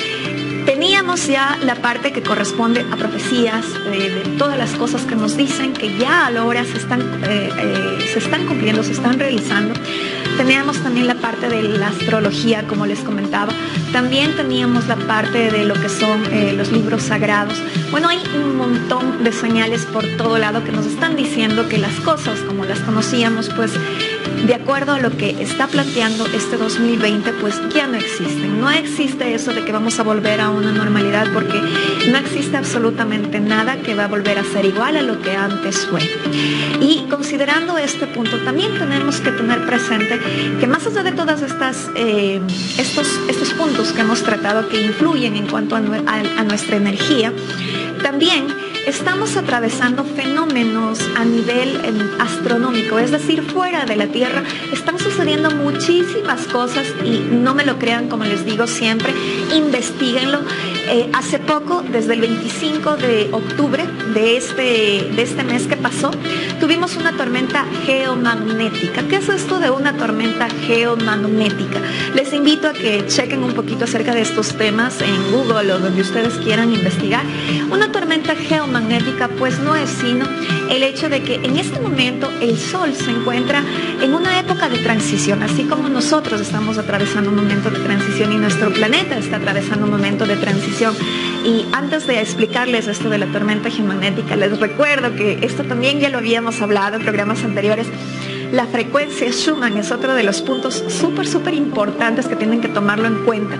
Teníamos 0.66 1.28
ya 1.28 1.56
la 1.62 1.76
parte 1.76 2.12
que 2.12 2.22
corresponde 2.22 2.84
a 2.90 2.96
profecías, 2.96 3.72
de 3.72 4.34
todas 4.36 4.58
las 4.58 4.72
cosas 4.72 5.02
que 5.02 5.14
nos 5.14 5.36
dicen 5.36 5.72
que 5.72 5.96
ya 5.96 6.26
a 6.26 6.30
la 6.32 6.44
hora 6.44 6.64
se 6.64 6.76
están, 6.76 7.00
eh, 7.22 7.50
eh, 7.56 8.08
se 8.12 8.18
están 8.18 8.46
cumpliendo, 8.46 8.82
se 8.82 8.90
están 8.90 9.16
realizando. 9.16 9.74
Teníamos 10.36 10.78
también 10.82 11.06
la 11.06 11.14
parte 11.14 11.48
de 11.48 11.62
la 11.62 11.88
astrología, 11.88 12.66
como 12.66 12.84
les 12.84 13.00
comentaba. 13.00 13.52
También 13.90 14.36
teníamos 14.36 14.86
la 14.86 14.96
parte 14.96 15.50
de 15.50 15.64
lo 15.64 15.74
que 15.74 15.88
son 15.88 16.24
eh, 16.30 16.52
los 16.52 16.70
libros 16.70 17.04
sagrados. 17.04 17.58
Bueno, 17.90 18.08
hay 18.08 18.18
un 18.34 18.56
montón 18.56 19.24
de 19.24 19.32
señales 19.32 19.86
por 19.86 20.04
todo 20.18 20.36
lado 20.36 20.62
que 20.62 20.72
nos 20.72 20.84
están 20.84 21.16
diciendo 21.16 21.68
que 21.68 21.78
las 21.78 21.94
cosas 22.00 22.40
como 22.40 22.66
las 22.66 22.80
conocíamos, 22.80 23.48
pues 23.56 23.72
de 24.46 24.54
acuerdo 24.54 24.92
a 24.92 25.00
lo 25.00 25.16
que 25.16 25.42
está 25.42 25.66
planteando 25.66 26.24
este 26.26 26.56
2020, 26.56 27.32
pues 27.40 27.60
ya 27.74 27.86
no 27.88 27.96
existen. 27.96 28.60
No 28.60 28.70
existe 28.70 29.34
eso 29.34 29.52
de 29.52 29.64
que 29.64 29.72
vamos 29.72 29.98
a 29.98 30.04
volver 30.04 30.40
a 30.40 30.50
una 30.50 30.70
normalidad 30.70 31.26
porque 31.34 31.60
no 32.10 32.18
existe 32.18 32.56
absolutamente 32.56 33.40
nada 33.40 33.76
que 33.82 33.94
va 33.94 34.04
a 34.04 34.08
volver 34.08 34.38
a 34.38 34.44
ser 34.44 34.64
igual 34.64 34.96
a 34.96 35.02
lo 35.02 35.20
que 35.20 35.32
antes 35.32 35.86
fue. 35.86 36.00
Y 36.80 37.06
considerando 37.10 37.76
este 37.76 38.06
punto, 38.06 38.38
también 38.44 38.78
tenemos 38.78 39.20
que 39.20 39.32
tener 39.32 39.66
presente 39.66 40.20
que 40.60 40.66
más 40.66 40.86
allá 40.86 41.02
de 41.02 41.12
todas 41.12 41.42
estas 41.42 41.90
eh, 41.96 42.40
estos, 42.78 43.08
estos 43.28 43.52
puntos 43.54 43.92
que 43.92 44.02
hemos 44.02 44.22
tratado 44.22 44.68
que 44.68 44.80
influyen 44.80 45.34
en 45.34 45.48
cuanto 45.48 45.74
a 45.74 45.80
nuestra 45.80 46.76
energía, 46.76 47.32
también 48.02 48.65
estamos 48.86 49.36
atravesando 49.36 50.04
fenómenos 50.04 51.00
a 51.16 51.24
nivel 51.24 51.84
em, 51.84 52.20
astronómico, 52.20 52.98
es 52.98 53.10
decir, 53.10 53.42
fuera 53.42 53.84
de 53.84 53.96
la 53.96 54.06
Tierra. 54.06 54.42
Están 54.72 54.98
sucediendo 54.98 55.50
muchísimas 55.50 56.46
cosas 56.46 56.86
y 57.04 57.18
no 57.18 57.54
me 57.54 57.64
lo 57.64 57.78
crean 57.78 58.08
como 58.08 58.24
les 58.24 58.44
digo 58.44 58.66
siempre, 58.66 59.12
investiguenlo. 59.54 60.40
Eh, 60.88 61.10
hace 61.12 61.40
poco, 61.40 61.82
desde 61.82 62.14
el 62.14 62.20
25 62.20 62.96
de 62.96 63.28
octubre 63.32 63.84
de 64.14 64.36
este, 64.36 65.10
de 65.16 65.22
este 65.22 65.42
mes 65.42 65.66
que 65.66 65.76
pasó, 65.76 66.12
tuvimos 66.60 66.96
una 66.96 67.16
tormenta 67.16 67.64
geomagnética. 67.84 69.02
¿Qué 69.08 69.16
es 69.16 69.28
esto 69.28 69.58
de 69.58 69.70
una 69.70 69.96
tormenta 69.96 70.48
geomagnética? 70.48 71.80
Les 72.14 72.32
invito 72.32 72.68
a 72.68 72.72
que 72.72 73.04
chequen 73.08 73.42
un 73.42 73.52
poquito 73.54 73.84
acerca 73.84 74.14
de 74.14 74.20
estos 74.20 74.56
temas 74.56 75.00
en 75.02 75.32
Google 75.32 75.72
o 75.72 75.78
donde 75.80 76.02
ustedes 76.02 76.34
quieran 76.34 76.72
investigar. 76.72 77.24
Una 77.72 77.90
tormenta 77.90 78.36
geomagnética 78.36 79.26
pues 79.26 79.58
no 79.58 79.74
es 79.74 79.90
sino 79.90 80.24
el 80.70 80.84
hecho 80.84 81.08
de 81.08 81.22
que 81.22 81.34
en 81.34 81.56
este 81.56 81.80
momento 81.80 82.30
el 82.40 82.56
Sol 82.56 82.94
se 82.94 83.10
encuentra 83.10 83.62
en 84.00 84.14
una 84.14 84.38
época 84.38 84.68
de 84.68 84.78
transición, 84.78 85.42
así 85.42 85.64
como 85.64 85.88
nosotros 85.88 86.40
estamos 86.40 86.78
atravesando 86.78 87.30
un 87.30 87.36
momento 87.36 87.70
de 87.70 87.80
transición 87.80 88.32
y 88.32 88.36
nuestro 88.36 88.72
planeta 88.72 89.18
está 89.18 89.36
atravesando 89.36 89.84
un 89.84 89.90
momento 89.90 90.26
de 90.26 90.36
transición. 90.36 90.75
Y 91.44 91.64
antes 91.72 92.06
de 92.06 92.20
explicarles 92.20 92.86
esto 92.86 93.08
de 93.08 93.18
la 93.18 93.26
tormenta 93.26 93.70
geomagnética, 93.70 94.36
les 94.36 94.58
recuerdo 94.58 95.14
que 95.14 95.38
esto 95.42 95.64
también 95.64 96.00
ya 96.00 96.10
lo 96.10 96.18
habíamos 96.18 96.60
hablado 96.60 96.96
en 96.96 97.02
programas 97.02 97.44
anteriores. 97.44 97.86
La 98.52 98.66
frecuencia 98.66 99.30
Schumann 99.30 99.76
es 99.78 99.90
otro 99.90 100.14
de 100.14 100.22
los 100.22 100.42
puntos 100.42 100.84
súper, 100.88 101.26
súper 101.26 101.54
importantes 101.54 102.26
que 102.26 102.36
tienen 102.36 102.60
que 102.60 102.68
tomarlo 102.68 103.06
en 103.06 103.24
cuenta 103.24 103.56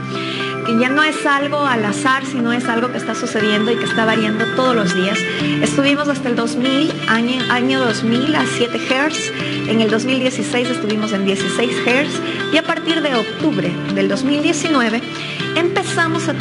que 0.67 0.79
ya 0.79 0.89
no 0.89 1.03
es 1.03 1.25
algo 1.25 1.65
al 1.65 1.85
azar, 1.85 2.27
sino 2.27 2.53
es 2.53 2.69
algo 2.69 2.91
que 2.91 2.99
está 2.99 3.15
sucediendo 3.15 3.71
y 3.71 3.77
que 3.77 3.85
está 3.85 4.05
variando 4.05 4.45
todos 4.57 4.75
los 4.75 4.95
días. 4.95 5.19
Estuvimos 5.63 6.09
hasta 6.09 6.29
el 6.29 6.37
2000, 6.37 6.93
año, 7.09 7.43
año 7.51 7.81
2000 7.81 8.35
a 8.35 8.45
7 8.47 8.79
Hz, 8.79 9.33
en 9.69 9.81
el 9.81 9.91
2016 9.91 10.71
estuvimos 10.71 11.13
en 11.13 11.25
16 11.25 11.71
Hz 11.71 12.53
y 12.53 12.59
a 12.59 12.63
partir 12.63 13.01
de 13.01 13.15
octubre 13.15 13.73
del 13.95 14.09
2019 14.09 15.01
empezamos 15.57 16.29
a, 16.29 16.35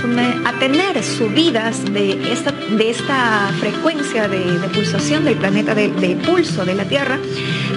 tener 0.60 1.04
subidas 1.04 1.86
de 1.94 2.32
esta, 2.32 2.52
de 2.70 2.90
esta 2.90 3.52
frecuencia 3.60 4.28
de, 4.28 4.44
pulsación 4.74 5.26
del 5.26 5.36
planeta, 5.38 5.76
de, 5.76 6.18
pulso 6.26 6.66
de 6.66 6.76
la 6.76 6.86
Tierra, 6.86 7.20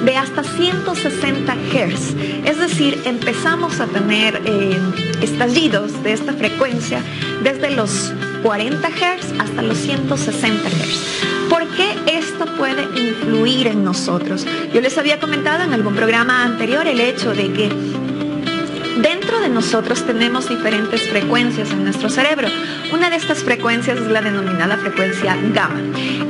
de 0.04 0.16
hasta 0.16 0.42
160 0.42 1.54
Hz. 1.54 2.14
Es 2.45 2.59
decir, 2.59 3.00
empezamos 3.04 3.80
a 3.80 3.87
tener 3.87 4.40
eh, 4.45 4.76
estallidos 5.23 6.02
de 6.02 6.12
esta 6.12 6.33
frecuencia 6.33 7.00
desde 7.42 7.71
los 7.71 8.12
40 8.42 8.88
Hz 8.88 9.40
hasta 9.40 9.62
los 9.62 9.78
160 9.78 10.68
Hz. 10.68 11.49
¿Por 11.49 11.66
qué 11.68 12.18
esto 12.18 12.47
puede 12.57 12.83
influir 13.00 13.68
en 13.68 13.85
nosotros? 13.85 14.47
Yo 14.73 14.80
les 14.80 14.97
había 14.99 15.18
comentado 15.21 15.64
en 15.64 15.73
algún 15.73 15.95
programa 15.95 16.45
anterior 16.45 16.87
el 16.87 17.00
hecho 17.00 17.35
de 17.35 17.52
que 17.52 17.68
Dentro 19.02 19.38
de 19.38 19.49
nosotros 19.49 20.04
tenemos 20.04 20.49
diferentes 20.49 21.09
frecuencias 21.09 21.71
en 21.71 21.85
nuestro 21.85 22.09
cerebro. 22.09 22.49
Una 22.92 23.11
de 23.11 23.16
estas 23.16 23.45
frecuencias 23.45 23.99
es 23.99 24.07
la 24.07 24.23
denominada 24.23 24.78
frecuencia 24.78 25.37
gamma. 25.52 25.80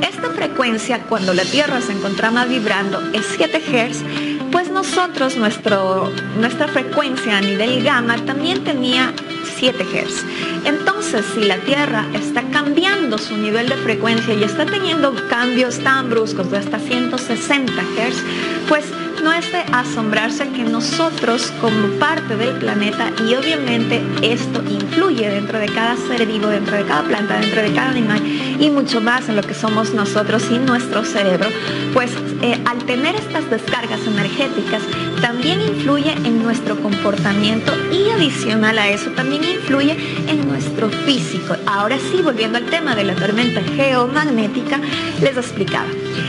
Esta 0.01 0.29
frecuencia, 0.31 0.99
cuando 1.03 1.33
la 1.33 1.43
Tierra 1.43 1.79
se 1.79 1.93
encontraba 1.93 2.43
vibrando, 2.45 3.01
es 3.13 3.25
7 3.37 3.59
Hz, 3.59 4.03
pues 4.51 4.69
nosotros, 4.69 5.37
nuestro, 5.37 6.11
nuestra 6.37 6.67
frecuencia 6.67 7.37
a 7.37 7.41
nivel 7.41 7.81
gamma 7.81 8.17
también 8.25 8.65
tenía 8.65 9.13
7 9.57 9.85
Hz. 9.85 10.25
Entonces, 10.65 11.25
si 11.33 11.45
la 11.45 11.57
Tierra 11.59 12.05
está 12.13 12.43
cambiando 12.51 13.17
su 13.17 13.37
nivel 13.37 13.69
de 13.69 13.75
frecuencia 13.75 14.33
y 14.33 14.43
está 14.43 14.65
teniendo 14.65 15.15
cambios 15.29 15.79
tan 15.79 16.09
bruscos 16.09 16.51
de 16.51 16.57
hasta 16.57 16.77
160 16.79 17.71
Hz, 17.71 18.23
pues 18.67 18.85
no 19.23 19.33
es 19.33 19.51
de 19.51 19.59
asombrarse 19.73 20.47
que 20.49 20.63
nosotros 20.63 21.51
como 21.59 21.87
parte 21.99 22.35
del 22.35 22.55
planeta 22.57 23.11
y 23.27 23.35
obviamente 23.35 24.01
esto 24.21 24.63
influye 24.69 25.29
dentro 25.29 25.59
de 25.59 25.67
cada 25.67 25.95
ser 25.95 26.25
vivo, 26.25 26.47
dentro 26.47 26.77
de 26.77 26.85
cada 26.85 27.03
planta, 27.03 27.39
dentro 27.39 27.61
de 27.61 27.73
cada 27.73 27.89
animal 27.89 28.21
y 28.59 28.69
mucho 28.69 29.01
más 29.01 29.27
en 29.29 29.35
lo 29.35 29.41
que 29.41 29.53
somos 29.53 29.93
nosotros 29.93 30.43
y 30.51 30.57
nuestro 30.57 31.03
cerebro, 31.03 31.49
pues 31.93 32.11
eh, 32.41 32.59
al 32.65 32.77
tener 32.85 33.15
estas 33.15 33.49
descargas 33.49 34.05
energéticas 34.05 34.81
también 35.21 35.61
influye 35.61 36.11
en 36.11 36.41
nuestro 36.43 36.79
comportamiento 36.79 37.73
y 37.91 38.09
adicional 38.09 38.77
a 38.79 38.89
eso 38.89 39.11
también 39.11 39.43
influye 39.43 39.97
en 40.27 40.47
nuestro 40.47 40.89
físico. 40.89 41.55
Ahora 41.65 41.97
sí, 42.11 42.21
volviendo 42.21 42.57
al 42.57 42.65
tema 42.65 42.95
de 42.95 43.03
la 43.03 43.15
tormenta 43.15 43.61
geomagnética, 43.61 44.79
les 45.21 45.37
explicaba. 45.37 45.87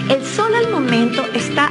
El 0.08 0.24
Sol 0.24 0.52
al 0.54 0.70
momento 0.70 1.24
está 1.34 1.70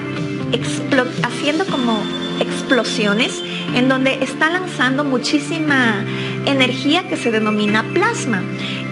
haciendo 1.23 1.65
como 1.65 2.01
explosiones 2.39 3.41
en 3.75 3.89
donde 3.89 4.23
está 4.23 4.49
lanzando 4.49 5.03
muchísima 5.03 6.03
energía 6.45 7.07
que 7.07 7.17
se 7.17 7.31
denomina 7.31 7.83
plasma. 7.93 8.41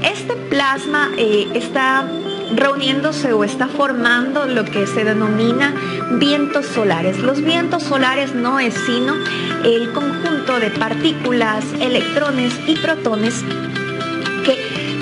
Este 0.03 0.35
plasma 0.35 1.11
eh, 1.17 1.47
está 1.53 2.07
reuniéndose 2.55 3.33
o 3.33 3.43
está 3.43 3.67
formando 3.67 4.45
lo 4.45 4.63
que 4.65 4.87
se 4.87 5.03
denomina 5.03 5.73
vientos 6.19 6.65
solares. 6.65 7.19
Los 7.19 7.41
vientos 7.41 7.83
solares 7.83 8.33
no 8.33 8.59
es 8.59 8.73
sino 8.85 9.15
el 9.63 9.91
conjunto 9.91 10.59
de 10.59 10.69
partículas, 10.71 11.65
electrones 11.79 12.53
y 12.67 12.75
protones 12.75 13.43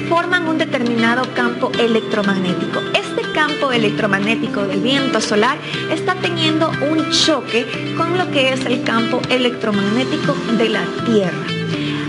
forman 0.09 0.47
un 0.47 0.57
determinado 0.57 1.23
campo 1.33 1.71
electromagnético 1.79 2.81
campo 3.35 3.73
electromagnético 3.73 4.65
del 4.65 4.79
viento 4.79 5.19
solar 5.19 5.57
está 5.91 6.15
teniendo 6.15 6.71
un 6.89 7.11
choque 7.11 7.93
con 7.97 8.17
lo 8.17 8.31
que 8.31 8.53
es 8.53 8.65
el 8.65 8.81
campo 8.83 9.21
electromagnético 9.29 10.33
de 10.57 10.69
la 10.69 10.85
Tierra. 11.05 11.45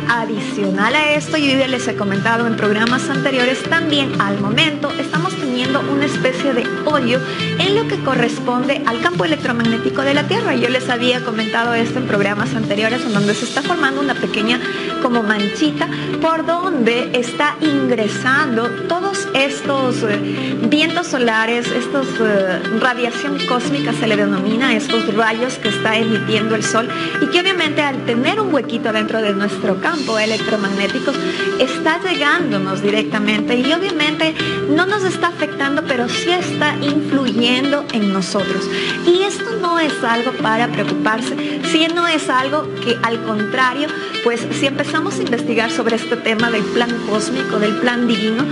Adicional 0.09 0.95
a 0.95 1.15
esto, 1.15 1.37
yo 1.37 1.59
ya 1.59 1.67
les 1.67 1.89
he 1.89 1.97
comentado 1.97 2.47
en 2.47 2.57
programas 2.57 3.11
anteriores, 3.11 3.61
también 3.65 4.21
al 4.21 4.39
momento 4.39 4.89
estamos 5.01 5.35
teniendo 5.35 5.81
una 5.81 6.05
especie 6.05 6.53
de 6.53 6.65
hoyo 6.85 7.19
en 7.59 7.75
lo 7.75 7.89
que 7.89 7.99
corresponde 8.05 8.83
al 8.87 9.01
campo 9.01 9.25
electromagnético 9.25 10.03
de 10.03 10.15
la 10.15 10.29
Tierra. 10.29 10.55
Yo 10.55 10.69
les 10.69 10.89
había 10.89 11.25
comentado 11.25 11.75
esto 11.75 11.99
en 11.99 12.07
programas 12.07 12.55
anteriores, 12.55 13.05
en 13.05 13.15
donde 13.15 13.35
se 13.35 13.47
está 13.47 13.63
formando 13.63 14.01
una 14.01 14.15
pequeña 14.15 14.61
como 15.07 15.23
manchita 15.23 15.89
por 16.21 16.45
donde 16.45 17.11
está 17.13 17.55
ingresando 17.61 18.69
todos 18.89 19.29
estos 19.35 20.03
eh, 20.03 20.57
vientos 20.69 21.07
solares, 21.07 21.71
estos 21.71 22.09
eh, 22.19 22.61
radiación 22.81 23.39
cósmica 23.47 23.93
se 23.93 24.09
le 24.09 24.17
denomina, 24.17 24.75
estos 24.75 25.15
rayos 25.15 25.59
que 25.59 25.69
está 25.69 25.97
emitiendo 25.97 26.57
el 26.57 26.65
Sol 26.65 26.89
y 27.23 27.27
que 27.27 27.41
obviamente 27.41 27.83
al 27.83 28.05
tener 28.05 28.41
un 28.41 28.53
huequito 28.53 28.93
dentro 28.93 29.23
de 29.23 29.33
nuestro 29.33 29.81
campo, 29.81 30.19
electromagnéticos 30.19 31.15
está 31.61 32.01
llegándonos 32.01 32.83
directamente 32.83 33.55
y 33.55 33.73
obviamente 33.73 34.35
no 34.71 34.87
nos 34.87 35.05
está 35.05 35.29
afectando, 35.29 35.85
pero 35.87 36.09
sí 36.09 36.31
está 36.31 36.75
influyendo 36.83 37.85
en 37.93 38.13
nosotros. 38.13 38.69
Y 39.07 39.23
esto 39.23 39.45
no 39.63 39.79
es 39.79 39.93
algo 40.03 40.33
para 40.43 40.67
preocuparse, 40.67 41.61
si 41.71 41.87
no 41.87 42.09
es 42.09 42.29
algo 42.29 42.69
que 42.85 42.97
al 43.05 43.23
contrario, 43.23 43.89
pues 44.25 44.45
si 44.51 44.67
empezamos 44.97 45.21
a 45.21 45.25
investigar 45.25 45.71
sobre 45.71 45.97
este 45.97 46.17
tema 46.17 46.51
del 46.51 46.65
plan 46.65 46.91
cósmico, 47.11 47.59
del 47.59 47.77
plan 47.81 48.09
divino, 48.09 48.45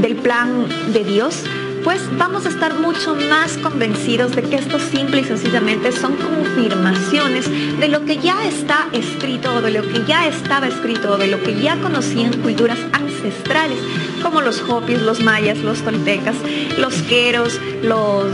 del 0.00 0.16
plan 0.16 0.66
de 0.92 1.04
Dios, 1.04 1.44
pues 1.84 2.00
vamos 2.18 2.44
a 2.44 2.48
estar 2.48 2.74
mucho 2.74 3.14
más 3.14 3.56
convencidos 3.58 4.34
de 4.34 4.42
que 4.42 4.56
esto 4.56 4.80
simple 4.80 5.20
y 5.20 5.24
sencillamente 5.24 5.92
son 5.92 6.16
confirmaciones 6.16 7.48
de 7.78 7.86
lo 7.86 8.04
que 8.04 8.18
ya 8.18 8.44
está 8.44 8.88
escrito 8.92 9.54
o 9.54 9.62
de 9.62 9.70
lo 9.70 9.82
que 9.82 10.04
ya 10.04 10.26
estaba 10.26 10.66
escrito 10.66 11.12
o 11.12 11.18
de 11.18 11.28
lo 11.28 11.40
que 11.40 11.60
ya 11.60 11.76
conocían 11.76 12.32
culturas 12.38 12.80
ancestrales 12.92 13.78
como 14.24 14.40
los 14.40 14.60
hopis, 14.68 15.00
los 15.02 15.20
mayas, 15.20 15.58
los 15.58 15.82
toltecas, 15.82 16.34
los 16.78 16.94
queros, 17.02 17.60
los 17.80 18.26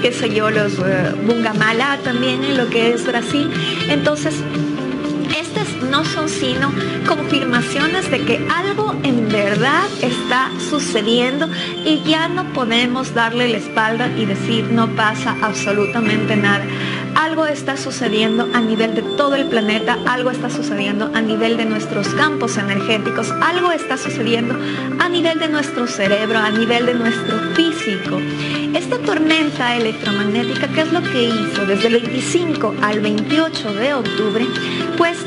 qué 0.00 0.12
sé 0.12 0.32
yo, 0.34 0.50
los 0.50 0.78
uh, 0.78 1.16
bungamala 1.26 1.98
también 2.04 2.42
en 2.44 2.56
lo 2.56 2.68
que 2.68 2.92
es 2.92 3.04
Brasil. 3.04 3.48
Entonces, 3.88 4.34
no 5.92 6.06
son 6.06 6.26
sino 6.26 6.72
confirmaciones 7.06 8.10
de 8.10 8.24
que 8.24 8.48
algo 8.48 8.94
en 9.02 9.28
verdad 9.28 9.84
está 10.00 10.50
sucediendo 10.70 11.50
y 11.84 12.02
ya 12.02 12.28
no 12.28 12.50
podemos 12.54 13.12
darle 13.12 13.46
la 13.50 13.58
espalda 13.58 14.08
y 14.16 14.24
decir 14.24 14.64
no 14.72 14.88
pasa 14.96 15.36
absolutamente 15.42 16.34
nada. 16.34 16.64
algo 17.14 17.46
está 17.46 17.76
sucediendo 17.76 18.48
a 18.54 18.60
nivel 18.62 18.94
de 18.94 19.02
todo 19.02 19.34
el 19.34 19.46
planeta, 19.48 19.98
algo 20.06 20.30
está 20.30 20.48
sucediendo 20.48 21.10
a 21.12 21.20
nivel 21.20 21.58
de 21.58 21.66
nuestros 21.66 22.08
campos 22.14 22.56
energéticos, 22.56 23.30
algo 23.42 23.70
está 23.70 23.98
sucediendo 23.98 24.56
a 24.98 25.08
nivel 25.10 25.38
de 25.38 25.48
nuestro 25.48 25.86
cerebro, 25.86 26.38
a 26.38 26.50
nivel 26.50 26.86
de 26.86 26.94
nuestro 26.94 27.38
físico. 27.54 28.18
Esta 28.74 28.96
tormenta 28.98 29.76
electromagnética, 29.76 30.68
¿qué 30.68 30.80
es 30.80 30.92
lo 30.92 31.02
que 31.02 31.24
hizo? 31.24 31.66
Desde 31.66 31.88
el 31.88 32.00
25 32.00 32.74
al 32.80 33.00
28 33.00 33.74
de 33.74 33.94
octubre, 33.94 34.46
pues 34.96 35.18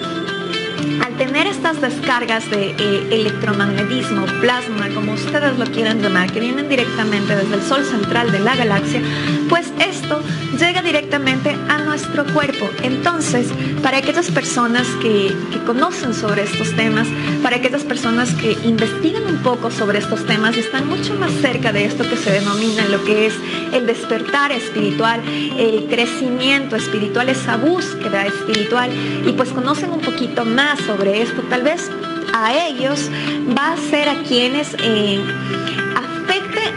tener 1.18 1.48
estas 1.48 1.82
descargas 1.82 2.50
de 2.50 2.72
eh, 2.72 3.08
electromagnetismo, 3.12 4.26
plasma, 4.42 4.90
como 4.94 5.14
ustedes 5.14 5.58
lo 5.58 5.66
quieran 5.66 6.02
llamar, 6.02 6.32
que 6.32 6.40
vienen 6.40 6.68
directamente 6.68 7.36
desde 7.36 7.56
el 7.56 7.62
Sol 7.62 7.86
central 7.86 8.32
de 8.32 8.40
la 8.40 8.56
galaxia, 8.56 9.02
pues 9.50 9.72
esto 9.80 10.22
llega 10.58 10.82
directamente 10.82 11.56
a 11.70 11.80
nuestro 11.80 12.26
cuerpo. 12.34 12.70
Entonces, 12.82 13.48
para 13.82 13.98
aquellas 13.98 14.32
personas 14.32 14.88
que, 15.02 15.34
conocen 15.66 16.14
sobre 16.14 16.44
estos 16.44 16.76
temas, 16.76 17.08
para 17.42 17.56
aquellas 17.56 17.84
personas 17.84 18.32
que 18.36 18.52
investigan 18.66 19.26
un 19.26 19.42
poco 19.42 19.72
sobre 19.72 19.98
estos 19.98 20.24
temas 20.28 20.56
y 20.56 20.60
están 20.60 20.88
mucho 20.88 21.16
más 21.16 21.32
cerca 21.42 21.72
de 21.72 21.86
esto 21.86 22.08
que 22.08 22.16
se 22.18 22.32
denomina 22.32 22.86
lo 22.86 23.04
que 23.04 23.26
es 23.26 23.34
el 23.74 23.88
despertar 23.88 24.52
espiritual, 24.52 25.22
el 25.58 25.88
crecimiento 25.90 26.76
espiritual, 26.76 27.30
esa 27.30 27.58
búsqueda 27.58 28.28
espiritual, 28.28 28.92
y 29.26 29.32
pues 29.32 29.50
conocen 29.50 29.90
un 29.92 30.02
poquito 30.02 30.46
más 30.46 30.80
sobre 30.82 31.24
esto, 31.24 31.42
tal 31.50 31.64
vez 31.64 31.90
a 32.34 32.54
ellos 32.68 33.10
va 33.58 33.74
a 33.74 33.78
ser 33.78 34.08
a 34.08 34.22
quienes 34.22 34.76
eh, 34.84 35.20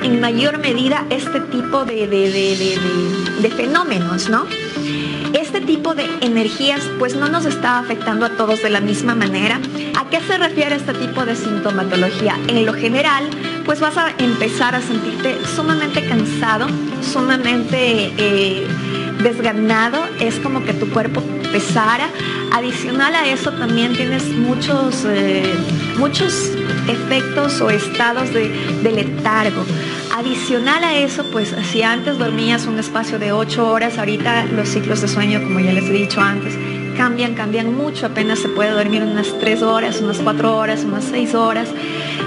en 0.03 0.21
mayor 0.21 0.59
medida 0.59 1.05
este 1.11 1.41
tipo 1.41 1.85
de, 1.85 2.07
de, 2.07 3.51
fenómenos, 3.51 4.29
¿no? 4.29 4.47
Este 5.33 5.61
tipo 5.61 5.95
de 5.95 6.07
energías 6.21 6.81
pues 6.99 7.15
no 7.15 7.29
nos 7.29 7.45
está 7.45 7.79
afectando 7.79 8.27
a 8.27 8.31
todos 8.31 8.63
de 8.63 8.71
la 8.71 8.81
misma 8.81 9.15
manera. 9.15 9.61
¿A 9.97 10.09
qué 10.09 10.21
se 10.21 10.39
refiere 10.39 10.77
este 10.77 10.95
tipo 10.95 11.25
de 11.25 11.37
sintomatología? 11.37 12.39
En 12.49 12.65
lo 12.65 12.73
general, 12.73 13.29
pues 13.65 13.81
vas 13.81 13.97
a 13.97 14.11
empezar 14.19 14.75
a 14.75 14.81
sentirte 14.81 15.37
sumamente 15.55 16.07
cansado, 16.07 16.67
sumamente 17.03 18.13
eh, 18.17 18.67
desganado, 19.23 19.99
es 20.21 20.37
como 20.37 20.65
que 20.65 20.73
tu 20.73 20.89
cuerpo 20.91 21.23
pesara. 21.53 22.09
Adicional 22.53 23.15
a 23.15 23.29
eso 23.29 23.53
también 23.53 23.95
tienes 23.95 24.25
muchos, 24.31 25.05
eh, 25.07 25.55
muchos 25.99 26.53
efectos 26.89 27.61
o 27.61 27.71
estados 27.71 28.33
de, 28.33 28.49
letargo. 28.83 29.65
Adicional 30.17 30.83
a 30.83 30.97
eso, 30.97 31.25
pues 31.31 31.55
si 31.71 31.83
antes 31.83 32.19
dormías 32.19 32.67
un 32.67 32.79
espacio 32.79 33.19
de 33.19 33.33
8 33.33 33.71
horas, 33.71 33.99
ahorita 33.99 34.47
los 34.47 34.69
ciclos 34.69 35.03
de 35.03 35.09
sueño, 35.09 35.43
como 35.43 35.61
ya 35.61 35.73
les 35.73 35.85
he 35.85 35.93
dicho 35.93 36.21
antes, 36.21 36.55
cambian, 36.97 37.35
cambian 37.35 37.75
mucho. 37.75 38.07
Apenas 38.07 38.41
se 38.41 38.49
puede 38.49 38.71
dormir 38.71 39.03
unas 39.03 39.39
3 39.39 39.63
horas, 39.63 40.01
unas 40.01 40.19
4 40.19 40.57
horas, 40.57 40.85
unas 40.85 41.05
6 41.05 41.35
horas. 41.35 41.69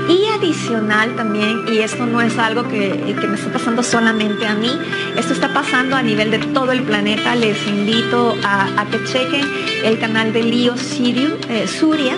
Y 0.08 0.26
adicional 0.42 1.16
también, 1.16 1.66
y 1.72 1.80
esto 1.80 2.08
no 2.08 2.20
es 2.20 2.38
algo 2.40 2.68
que, 2.68 3.16
me 3.28 3.36
está 3.36 3.54
pasando 3.54 3.84
solamente 3.84 4.48
a 4.48 4.56
mí, 4.56 4.72
esto 5.16 5.34
está 5.34 5.54
pasando 5.54 5.96
a 5.96 6.02
nivel 6.02 6.32
de 6.32 6.40
todo 6.40 6.72
el 6.72 6.82
planeta. 6.82 7.36
Les 7.36 7.68
invito 7.68 8.36
a, 8.44 8.86
que 8.90 9.04
chequen 9.06 9.46
el 9.84 10.00
canal 10.00 10.34
de 10.34 10.44
Leo 10.44 10.76
Sirium, 10.78 11.34
eh, 11.48 11.68
Suria, 11.68 12.16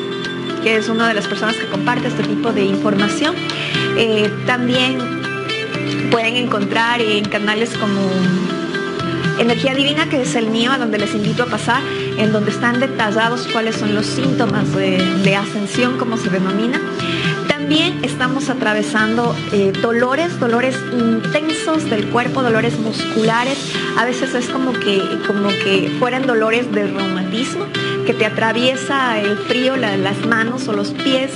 que 0.64 0.78
es 0.78 0.88
una 0.88 1.10
de 1.10 1.14
las 1.14 1.28
personas 1.28 1.58
que 1.58 1.66
comparte 1.68 2.08
este 2.08 2.24
tipo 2.24 2.54
de 2.54 2.64
información. 2.64 3.36
Eh, 3.98 4.32
también 4.46 5.00
pueden 6.10 6.38
encontrar 6.38 7.02
en 7.02 7.26
canales 7.26 7.72
como 7.78 8.10
Energía 9.38 9.76
Divina, 9.76 10.08
que 10.08 10.22
es 10.22 10.36
el 10.36 10.48
mío, 10.48 10.72
a 10.72 10.78
donde 10.78 10.98
les 10.98 11.14
invito 11.14 11.44
a 11.44 11.48
pasar, 11.48 11.82
en 12.18 12.32
donde 12.32 12.52
están 12.52 12.80
detallados 12.80 13.48
cuáles 13.52 13.76
son 13.76 13.94
los 13.94 14.06
síntomas 14.06 14.74
de 14.74 15.36
ascensión, 15.36 15.98
como 15.98 16.16
se 16.16 16.30
denomina. 16.30 16.80
También 17.64 18.04
estamos 18.04 18.50
atravesando 18.50 19.34
eh, 19.54 19.72
dolores, 19.82 20.38
dolores 20.38 20.76
intensos 20.92 21.90
del 21.90 22.10
cuerpo, 22.10 22.44
dolores 22.44 22.78
musculares. 22.78 23.58
A 23.98 24.04
veces 24.04 24.36
es 24.36 24.50
como 24.50 24.74
que, 24.74 25.02
como 25.26 25.48
que 25.48 25.90
fueran 25.98 26.28
dolores 26.28 26.70
de 26.74 26.88
reumatismo, 26.88 27.68
que 28.06 28.14
te 28.14 28.26
atraviesa 28.26 29.18
el 29.18 29.38
frío, 29.38 29.78
las 29.78 30.26
manos 30.26 30.68
o 30.68 30.74
los 30.74 30.92
pies. 30.92 31.32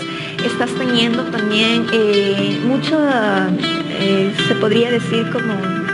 Estás 0.46 0.70
teniendo 0.72 1.24
también 1.24 1.88
eh, 1.94 2.60
mucho, 2.68 3.00
eh, 3.90 4.36
se 4.50 4.56
podría 4.56 4.92
decir 4.92 5.30
como 5.32 5.87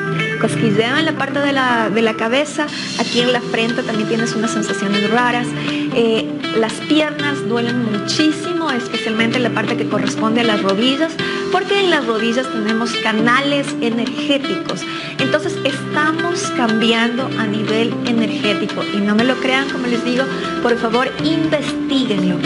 cosquilleo 0.44 0.98
en 0.98 1.06
la 1.06 1.14
parte 1.14 1.40
de 1.40 1.54
la, 1.54 1.90
de 1.90 2.02
la, 2.02 2.16
cabeza, 2.16 2.68
aquí 3.00 3.22
en 3.22 3.32
la 3.32 3.40
frente 3.40 3.82
también 3.82 4.10
tienes 4.10 4.36
unas 4.36 4.52
sensaciones 4.52 5.10
raras. 5.10 5.48
Eh, 5.96 6.28
las 6.60 6.74
piernas 6.74 7.48
duelen 7.48 7.90
muchísimo, 7.90 8.70
especialmente 8.70 9.38
en 9.38 9.44
la 9.44 9.52
parte 9.52 9.78
que 9.78 9.88
corresponde 9.88 10.42
a 10.42 10.44
las 10.44 10.62
rodillas, 10.62 11.14
porque 11.50 11.80
en 11.80 11.90
las 11.90 12.06
rodillas 12.06 12.46
tenemos 12.52 12.92
canales 12.98 13.68
energéticos. 13.80 14.82
Entonces 15.18 15.56
estamos 15.64 16.52
cambiando 16.58 17.30
a 17.40 17.48
nivel 17.48 17.94
energético 18.06 18.84
y 18.94 18.98
no 18.98 19.16
me 19.16 19.24
lo 19.24 19.36
crean, 19.38 19.70
como 19.70 19.88
les 19.88 20.04
digo, 20.04 20.26
por 20.62 20.78
favor 20.78 21.10
investiguenlo 21.24 22.38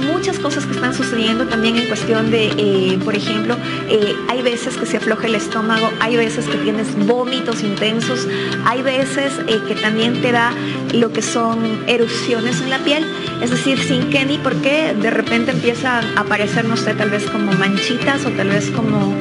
muchas 0.00 0.38
cosas 0.38 0.64
que 0.66 0.72
están 0.72 0.94
sucediendo 0.94 1.46
también 1.46 1.76
en 1.76 1.86
cuestión 1.86 2.30
de, 2.30 2.52
eh, 2.56 2.98
por 3.04 3.14
ejemplo, 3.14 3.56
eh, 3.88 4.14
hay 4.28 4.42
veces 4.42 4.76
que 4.76 4.86
se 4.86 4.96
afloja 4.96 5.26
el 5.26 5.34
estómago, 5.34 5.90
hay 6.00 6.16
veces 6.16 6.46
que 6.46 6.56
tienes 6.58 6.94
vómitos 7.06 7.62
intensos, 7.62 8.26
hay 8.64 8.82
veces 8.82 9.32
eh, 9.46 9.60
que 9.66 9.74
también 9.74 10.20
te 10.22 10.32
da 10.32 10.52
lo 10.92 11.12
que 11.12 11.22
son 11.22 11.84
erupciones 11.86 12.60
en 12.60 12.70
la 12.70 12.78
piel, 12.78 13.04
es 13.42 13.50
decir, 13.50 13.78
sin 13.78 14.10
que 14.10 14.24
ni 14.24 14.38
por 14.38 14.54
qué 14.56 14.94
de 14.94 15.10
repente 15.10 15.52
empieza 15.52 15.98
a 15.98 16.20
aparecer, 16.20 16.64
no 16.64 16.76
sé, 16.76 16.94
tal 16.94 17.10
vez 17.10 17.24
como 17.30 17.52
manchitas 17.52 18.24
o 18.26 18.30
tal 18.30 18.48
vez 18.48 18.70
como, 18.70 19.14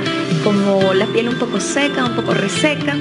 como 0.43 0.93
la 0.93 1.05
piel 1.07 1.29
un 1.29 1.35
poco 1.35 1.59
seca, 1.59 2.05
un 2.05 2.15
poco 2.15 2.33
reseca. 2.33 2.95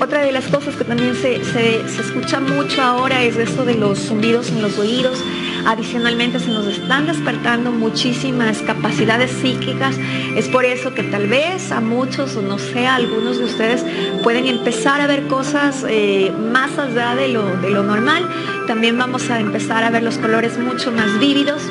otra 0.00 0.22
de 0.22 0.32
las 0.32 0.46
cosas 0.46 0.76
que 0.76 0.84
también 0.84 1.14
se, 1.14 1.44
se, 1.44 1.88
se 1.88 2.02
escucha 2.02 2.40
mucho 2.40 2.82
ahora 2.82 3.22
es 3.22 3.36
esto 3.36 3.64
de 3.64 3.74
los 3.74 3.98
zumbidos 3.98 4.50
en 4.50 4.62
los 4.62 4.78
oídos. 4.78 5.18
Adicionalmente 5.64 6.40
se 6.40 6.48
nos 6.48 6.66
están 6.66 7.06
despertando 7.06 7.70
muchísimas 7.70 8.58
capacidades 8.62 9.30
psíquicas. 9.30 9.96
Es 10.36 10.48
por 10.48 10.64
eso 10.64 10.92
que 10.94 11.02
tal 11.04 11.28
vez 11.28 11.70
a 11.70 11.80
muchos, 11.80 12.36
o 12.36 12.42
no 12.42 12.58
sé, 12.58 12.86
a 12.86 12.96
algunos 12.96 13.38
de 13.38 13.44
ustedes 13.44 13.84
pueden 14.22 14.46
empezar 14.46 15.00
a 15.00 15.06
ver 15.06 15.26
cosas 15.28 15.84
eh, 15.88 16.32
más 16.52 16.78
allá 16.78 17.14
de 17.14 17.28
lo, 17.28 17.44
de 17.58 17.70
lo 17.70 17.82
normal. 17.82 18.28
También 18.66 18.98
vamos 18.98 19.30
a 19.30 19.38
empezar 19.38 19.84
a 19.84 19.90
ver 19.90 20.02
los 20.02 20.18
colores 20.18 20.58
mucho 20.58 20.90
más 20.90 21.18
vívidos. 21.18 21.62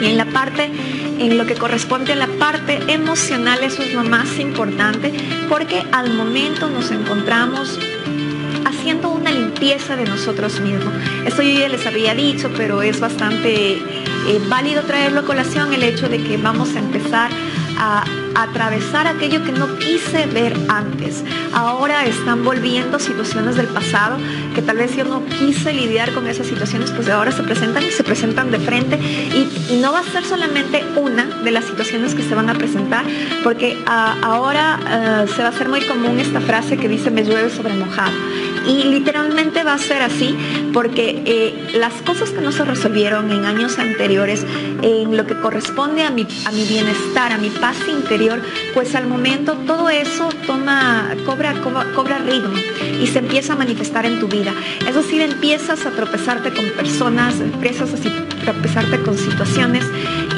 Y 0.00 0.06
en 0.06 0.16
la 0.16 0.26
parte 0.26 0.70
en 1.20 1.36
lo 1.36 1.44
que 1.44 1.54
corresponde 1.54 2.14
a 2.14 2.16
la 2.16 2.28
parte 2.28 2.80
emocional, 2.88 3.58
eso 3.62 3.82
es 3.82 3.92
lo 3.92 4.02
más 4.04 4.38
importante, 4.38 5.12
porque 5.50 5.84
al 5.92 6.14
momento 6.14 6.70
nos 6.70 6.90
encontramos 6.90 7.78
haciendo 8.80 9.10
una 9.10 9.30
limpieza 9.30 9.94
de 9.94 10.04
nosotros 10.04 10.58
mismos. 10.60 10.94
Esto 11.26 11.42
yo 11.42 11.60
ya 11.60 11.68
les 11.68 11.86
había 11.86 12.14
dicho, 12.14 12.50
pero 12.56 12.80
es 12.80 12.98
bastante 12.98 13.74
eh, 13.74 14.40
válido 14.48 14.82
traerlo 14.84 15.20
a 15.20 15.24
colación 15.24 15.74
el 15.74 15.82
hecho 15.82 16.08
de 16.08 16.16
que 16.16 16.38
vamos 16.38 16.74
a 16.74 16.78
empezar 16.78 17.30
a 17.76 18.04
atravesar 18.34 19.06
aquello 19.06 19.44
que 19.44 19.52
no 19.52 19.76
quise 19.78 20.26
ver 20.26 20.56
antes. 20.68 21.22
Ahora 21.52 22.06
están 22.06 22.44
volviendo 22.44 22.98
situaciones 22.98 23.56
del 23.56 23.66
pasado 23.66 24.16
que 24.54 24.62
tal 24.62 24.78
vez 24.78 24.96
yo 24.96 25.04
no 25.04 25.24
quise 25.26 25.72
lidiar 25.72 26.12
con 26.12 26.26
esas 26.26 26.46
situaciones, 26.46 26.90
pues 26.90 27.08
ahora 27.08 27.32
se 27.32 27.42
presentan 27.42 27.82
y 27.84 27.90
se 27.90 28.04
presentan 28.04 28.50
de 28.50 28.58
frente 28.58 28.96
y, 28.96 29.48
no 29.80 29.92
va 29.92 30.00
a 30.00 30.04
ser 30.04 30.24
solamente 30.24 30.84
una 30.96 31.24
de 31.24 31.50
las 31.50 31.64
situaciones 31.64 32.14
que 32.14 32.22
se 32.22 32.34
van 32.34 32.50
a 32.50 32.54
presentar, 32.54 33.04
porque 33.42 33.78
ah, 33.86 34.16
ahora 34.22 34.78
ah, 34.84 35.24
se 35.26 35.40
va 35.40 35.48
a 35.48 35.50
hacer 35.50 35.70
muy 35.70 35.80
común 35.82 36.20
esta 36.20 36.40
frase 36.40 36.76
que 36.76 36.86
dice 36.86 37.10
me 37.10 37.24
llueve 37.24 37.48
sobre 37.48 37.72
mojado. 37.74 38.12
Y 38.66 38.84
literalmente 38.84 39.64
va 39.64 39.74
a 39.74 39.78
ser 39.78 40.02
así 40.02 40.36
porque 40.72 41.22
eh, 41.24 41.78
las 41.78 41.94
cosas 42.02 42.30
que 42.30 42.40
no 42.40 42.52
se 42.52 42.64
resolvieron 42.64 43.30
en 43.30 43.44
años 43.44 43.78
anteriores, 43.78 44.46
en 44.82 45.16
lo 45.16 45.26
que 45.26 45.38
corresponde 45.40 46.02
a 46.02 46.10
mi, 46.10 46.26
a 46.44 46.52
mi 46.52 46.64
bienestar, 46.64 47.32
a 47.32 47.38
mi 47.38 47.50
paz 47.50 47.76
interior, 47.88 48.42
pues 48.74 48.94
al 48.94 49.06
momento 49.06 49.54
todo 49.66 49.88
eso 49.88 50.28
toma, 50.46 51.14
cobra, 51.26 51.54
cobra, 51.60 52.18
ritmo 52.18 52.54
y 53.00 53.06
se 53.06 53.18
empieza 53.18 53.54
a 53.54 53.56
manifestar 53.56 54.06
en 54.06 54.20
tu 54.20 54.28
vida. 54.28 54.52
Es 54.86 54.94
decir, 54.94 55.22
empiezas 55.22 55.86
a 55.86 55.90
tropezarte 55.90 56.52
con 56.52 56.64
personas, 56.70 57.40
empiezas 57.40 57.92
a 57.92 57.96
tropezarte 58.44 59.00
con 59.02 59.16
situaciones 59.16 59.84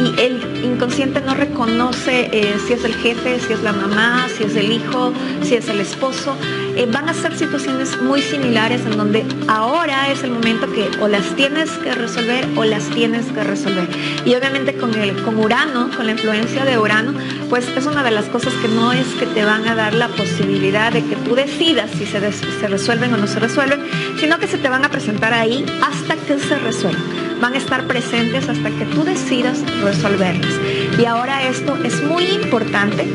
y 0.00 0.20
el 0.20 0.64
inconsciente 0.64 1.20
no 1.20 1.34
reconoce 1.34 2.28
eh, 2.32 2.56
si 2.66 2.72
es 2.72 2.84
el 2.84 2.94
jefe, 2.94 3.40
si 3.40 3.52
es 3.52 3.62
la 3.62 3.72
mamá, 3.72 4.26
si 4.36 4.44
es 4.44 4.56
el 4.56 4.72
hijo, 4.72 5.12
si 5.42 5.54
es 5.54 5.68
el 5.68 5.80
esposo. 5.80 6.36
Eh, 6.74 6.88
van 6.90 7.08
a 7.08 7.14
ser 7.14 7.36
situaciones 7.36 8.00
muy 8.00 8.22
similares 8.22 8.80
en 8.86 8.96
donde 8.96 9.26
ahora 9.46 10.10
es 10.10 10.22
el 10.24 10.30
momento 10.30 10.72
que 10.72 10.88
o 11.02 11.08
las 11.08 11.36
tienes 11.36 11.70
que 11.70 11.94
resolver 11.94 12.48
o 12.56 12.64
las 12.64 12.84
tienes 12.84 13.26
que 13.26 13.44
resolver. 13.44 13.88
Y 14.24 14.34
obviamente 14.34 14.74
con, 14.74 14.94
el, 14.94 15.22
con 15.22 15.38
Urano, 15.38 15.90
con 15.94 16.06
la 16.06 16.12
influencia 16.12 16.64
de 16.64 16.78
Urano, 16.78 17.12
pues 17.50 17.68
es 17.76 17.84
una 17.84 18.02
de 18.02 18.10
las 18.10 18.21
cosas 18.26 18.52
que 18.54 18.68
no 18.68 18.92
es 18.92 19.06
que 19.18 19.26
te 19.26 19.44
van 19.44 19.66
a 19.66 19.74
dar 19.74 19.94
la 19.94 20.08
posibilidad 20.08 20.92
de 20.92 21.04
que 21.04 21.16
tú 21.16 21.34
decidas 21.34 21.90
si 21.90 22.06
se, 22.06 22.20
se 22.32 22.68
resuelven 22.68 23.14
o 23.14 23.16
no 23.16 23.26
se 23.26 23.40
resuelven, 23.40 23.80
sino 24.18 24.38
que 24.38 24.46
se 24.46 24.58
te 24.58 24.68
van 24.68 24.84
a 24.84 24.90
presentar 24.90 25.32
ahí 25.32 25.64
hasta 25.82 26.16
que 26.16 26.38
se 26.38 26.58
resuelvan. 26.58 27.02
Van 27.40 27.54
a 27.54 27.58
estar 27.58 27.86
presentes 27.86 28.48
hasta 28.48 28.70
que 28.70 28.84
tú 28.86 29.04
decidas 29.04 29.58
resolverlas. 29.82 30.52
Y 30.98 31.04
ahora 31.04 31.42
esto 31.48 31.76
es 31.82 32.02
muy 32.02 32.24
importante 32.24 33.06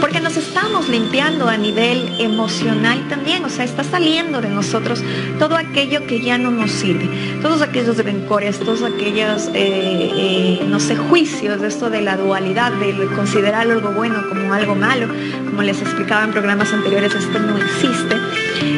porque 0.00 0.20
nos 0.20 0.36
estamos 0.36 0.88
limpiando 0.88 1.48
a 1.48 1.56
nivel 1.56 2.14
emocional 2.18 3.06
también, 3.08 3.44
o 3.44 3.48
sea, 3.48 3.64
está 3.64 3.84
saliendo 3.84 4.40
de 4.40 4.48
nosotros 4.48 5.02
todo 5.38 5.56
aquello 5.56 6.06
que 6.06 6.20
ya 6.20 6.38
no 6.38 6.50
nos 6.50 6.70
sirve, 6.70 7.08
todos 7.42 7.62
aquellos 7.62 7.96
rencores, 7.98 8.58
todos 8.58 8.82
aquellos, 8.82 9.48
eh, 9.48 9.52
eh, 9.54 10.64
no 10.66 10.80
sé, 10.80 10.96
juicios 10.96 11.60
de 11.60 11.68
esto 11.68 11.90
de 11.90 12.00
la 12.00 12.16
dualidad, 12.16 12.72
de 12.72 13.06
considerar 13.14 13.70
algo 13.70 13.90
bueno 13.90 14.28
como 14.28 14.52
algo 14.54 14.74
malo, 14.74 15.08
como 15.46 15.62
les 15.62 15.80
explicaba 15.82 16.24
en 16.24 16.30
programas 16.32 16.72
anteriores, 16.72 17.14
esto 17.14 17.38
no 17.38 17.56
existe. 17.58 18.16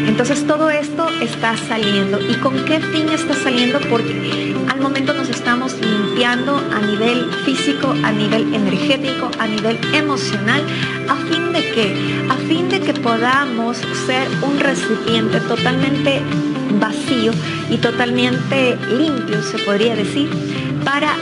Entonces 0.06 0.46
todo 0.46 0.70
esto 0.70 1.08
está 1.20 1.56
saliendo. 1.56 2.20
¿Y 2.20 2.34
con 2.34 2.64
qué 2.64 2.80
fin 2.80 3.08
está 3.08 3.34
saliendo? 3.34 3.80
Porque 3.88 4.54
al 4.68 4.80
momento 4.80 5.14
nos 5.14 5.28
estamos 5.28 5.74
limpiando 5.80 6.56
a 6.56 6.80
nivel 6.80 7.30
físico, 7.44 7.94
a 8.04 8.12
nivel 8.12 8.54
energético, 8.54 9.30
a 9.38 9.46
nivel 9.46 9.78
emocional, 9.94 10.62
a 11.12 11.16
fin 11.28 11.52
de 11.52 11.62
que, 11.72 11.86
a 12.30 12.36
fin 12.48 12.70
de 12.70 12.80
que 12.80 12.94
podamos 12.94 13.76
ser 14.06 14.26
un 14.40 14.58
recipiente 14.58 15.40
totalmente 15.40 16.22
vacío 16.80 17.32
y 17.68 17.76
totalmente 17.76 18.78
limpio, 18.96 19.42
se 19.42 19.58
podría 19.58 19.94
decir, 19.94 20.30
para 20.84 21.14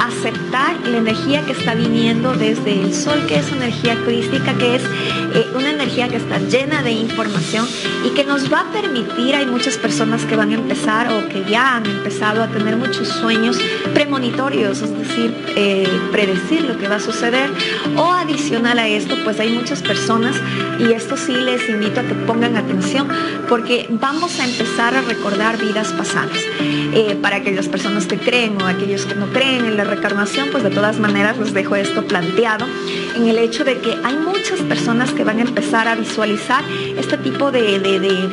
aceptar 0.00 0.80
la 0.88 0.98
energía 0.98 1.42
que 1.46 1.52
está 1.52 1.74
viniendo 1.74 2.34
desde 2.34 2.82
el 2.82 2.92
sol, 2.92 3.24
que 3.28 3.36
es 3.36 3.52
energía 3.52 3.96
crística, 4.04 4.52
que 4.54 4.76
es 4.76 4.82
una 5.54 5.70
energía 5.70 6.08
que 6.08 6.16
está 6.16 6.38
llena 6.38 6.82
de 6.82 6.92
información 6.92 7.66
y 8.04 8.10
que 8.10 8.24
nos 8.24 8.52
va 8.52 8.60
a 8.60 8.72
permitir, 8.72 9.34
hay 9.34 9.46
muchas 9.46 9.76
personas 9.78 10.24
que 10.24 10.36
van 10.36 10.50
a 10.50 10.54
empezar 10.54 11.12
o 11.12 11.28
que 11.28 11.44
ya 11.44 11.76
han 11.76 11.86
empezado 11.86 12.42
a 12.42 12.48
tener 12.48 12.76
muchos 12.76 13.08
sueños 13.08 13.58
premonitorios, 13.92 14.82
es 14.82 14.96
decir, 14.96 15.34
eh, 15.56 15.88
predecir 16.12 16.62
lo 16.62 16.78
que 16.78 16.88
va 16.88 16.96
a 16.96 17.00
suceder. 17.00 17.50
O 17.96 18.12
adicional 18.12 18.78
a 18.78 18.88
esto, 18.88 19.16
pues 19.24 19.40
hay 19.40 19.50
muchas 19.52 19.82
personas, 19.82 20.36
y 20.78 20.92
esto 20.92 21.16
sí 21.16 21.32
les 21.32 21.68
invito 21.68 22.00
a 22.00 22.04
que 22.04 22.14
pongan 22.14 22.56
atención, 22.56 23.08
porque 23.48 23.86
vamos 23.90 24.38
a 24.40 24.44
empezar 24.44 24.94
a 24.94 25.02
recordar 25.02 25.58
vidas 25.58 25.92
pasadas. 25.92 26.38
Eh, 26.60 27.16
para 27.20 27.36
aquellas 27.36 27.68
personas 27.68 28.06
que 28.06 28.18
creen 28.18 28.60
o 28.62 28.66
aquellos 28.66 29.04
que 29.04 29.14
no 29.14 29.26
creen 29.26 29.64
en 29.64 29.76
la 29.76 29.84
reencarnación, 29.84 30.48
pues 30.50 30.62
de 30.62 30.70
todas 30.70 30.98
maneras 31.00 31.38
les 31.38 31.52
dejo 31.52 31.76
esto 31.76 32.06
planteado 32.06 32.66
en 33.16 33.28
el 33.28 33.38
hecho 33.38 33.64
de 33.64 33.78
que 33.78 33.96
hay 34.04 34.16
muchas 34.16 34.60
personas 34.60 35.12
que 35.12 35.23
van 35.24 35.38
a 35.38 35.42
empezar 35.42 35.88
a 35.88 35.94
visualizar 35.94 36.62
este 36.96 37.18
tipo 37.18 37.50
de, 37.50 37.78
de, 37.80 38.00
de, 38.00 38.28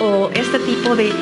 o 0.00 0.30
este 0.34 0.58
tipo 0.60 0.96
de, 0.96 1.12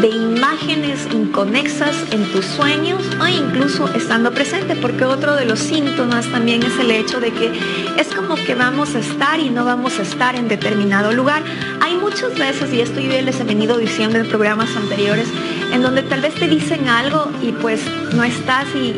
de 0.00 0.08
imágenes 0.08 1.06
inconexas 1.12 1.94
en 2.10 2.24
tus 2.32 2.44
sueños 2.44 3.02
o 3.20 3.26
incluso 3.26 3.88
estando 3.94 4.32
presente, 4.32 4.76
porque 4.76 5.04
otro 5.04 5.36
de 5.36 5.44
los 5.44 5.58
síntomas 5.58 6.26
también 6.26 6.62
es 6.62 6.78
el 6.78 6.90
hecho 6.90 7.20
de 7.20 7.32
que 7.32 7.52
es 7.98 8.08
como 8.14 8.34
que 8.34 8.54
vamos 8.54 8.94
a 8.94 9.00
estar 9.00 9.38
y 9.40 9.50
no 9.50 9.64
vamos 9.64 9.98
a 9.98 10.02
estar 10.02 10.34
en 10.34 10.48
determinado 10.48 11.12
lugar. 11.12 11.42
Hay 11.80 11.96
muchas 11.96 12.38
veces, 12.38 12.72
y 12.72 12.80
esto 12.80 13.00
yo 13.00 13.10
les 13.22 13.40
he 13.40 13.44
venido 13.44 13.78
diciendo 13.78 14.18
en 14.18 14.28
programas 14.28 14.74
anteriores, 14.76 15.28
en 15.72 15.82
donde 15.82 16.02
tal 16.02 16.20
vez 16.20 16.34
te 16.34 16.48
dicen 16.48 16.88
algo 16.88 17.30
y 17.42 17.52
pues 17.52 17.80
no 18.14 18.24
estás 18.24 18.66
y 18.74 18.94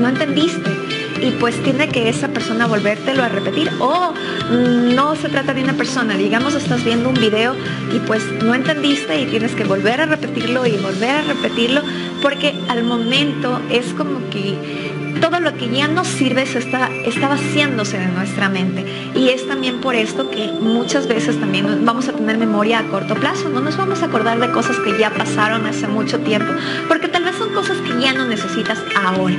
no 0.00 0.08
entendiste 0.08 0.79
y 1.22 1.30
pues 1.32 1.62
tiene 1.62 1.88
que 1.88 2.08
esa 2.08 2.28
persona 2.28 2.66
volvértelo 2.66 3.22
a 3.22 3.28
repetir. 3.28 3.70
O 3.78 4.12
no 4.50 5.16
se 5.16 5.28
trata 5.28 5.54
de 5.54 5.62
una 5.62 5.74
persona, 5.74 6.16
digamos 6.16 6.54
estás 6.54 6.84
viendo 6.84 7.08
un 7.08 7.14
video 7.14 7.54
y 7.94 7.98
pues 8.00 8.22
no 8.42 8.54
entendiste 8.54 9.20
y 9.20 9.26
tienes 9.26 9.54
que 9.54 9.64
volver 9.64 10.00
a 10.00 10.06
repetirlo 10.06 10.66
y 10.66 10.76
volver 10.78 11.10
a 11.10 11.22
repetirlo 11.22 11.82
porque 12.22 12.54
al 12.68 12.84
momento 12.84 13.60
es 13.70 13.92
como 13.94 14.18
que 14.30 14.89
todo 15.20 15.40
lo 15.40 15.54
que 15.54 15.68
ya 15.68 15.88
nos 15.88 16.08
sirve 16.08 16.46
se 16.46 16.58
está, 16.58 16.88
está 17.04 17.28
vaciándose 17.28 17.98
de 17.98 18.06
nuestra 18.06 18.48
mente. 18.48 18.84
Y 19.14 19.28
es 19.28 19.46
también 19.46 19.80
por 19.80 19.94
esto 19.94 20.30
que 20.30 20.52
muchas 20.60 21.06
veces 21.06 21.38
también 21.38 21.84
vamos 21.84 22.08
a 22.08 22.12
tener 22.12 22.38
memoria 22.38 22.80
a 22.80 22.84
corto 22.84 23.14
plazo. 23.14 23.48
No 23.48 23.60
nos 23.60 23.76
vamos 23.76 24.02
a 24.02 24.06
acordar 24.06 24.38
de 24.40 24.50
cosas 24.50 24.76
que 24.78 24.98
ya 24.98 25.10
pasaron 25.10 25.66
hace 25.66 25.86
mucho 25.86 26.18
tiempo, 26.20 26.52
porque 26.88 27.08
tal 27.08 27.24
vez 27.24 27.36
son 27.36 27.52
cosas 27.54 27.76
que 27.78 28.00
ya 28.00 28.12
no 28.12 28.26
necesitas 28.26 28.78
ahora. 28.96 29.36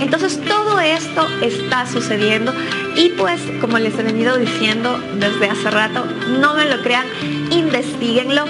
Entonces 0.00 0.40
todo 0.44 0.78
esto 0.80 1.26
está 1.42 1.86
sucediendo 1.86 2.52
y 2.96 3.10
pues 3.10 3.40
como 3.60 3.78
les 3.78 3.98
he 3.98 4.02
venido 4.02 4.36
diciendo 4.36 4.98
desde 5.18 5.48
hace 5.48 5.70
rato, 5.70 6.04
no 6.40 6.54
me 6.54 6.66
lo 6.66 6.82
crean, 6.82 7.06
investiguenlo 7.50 8.44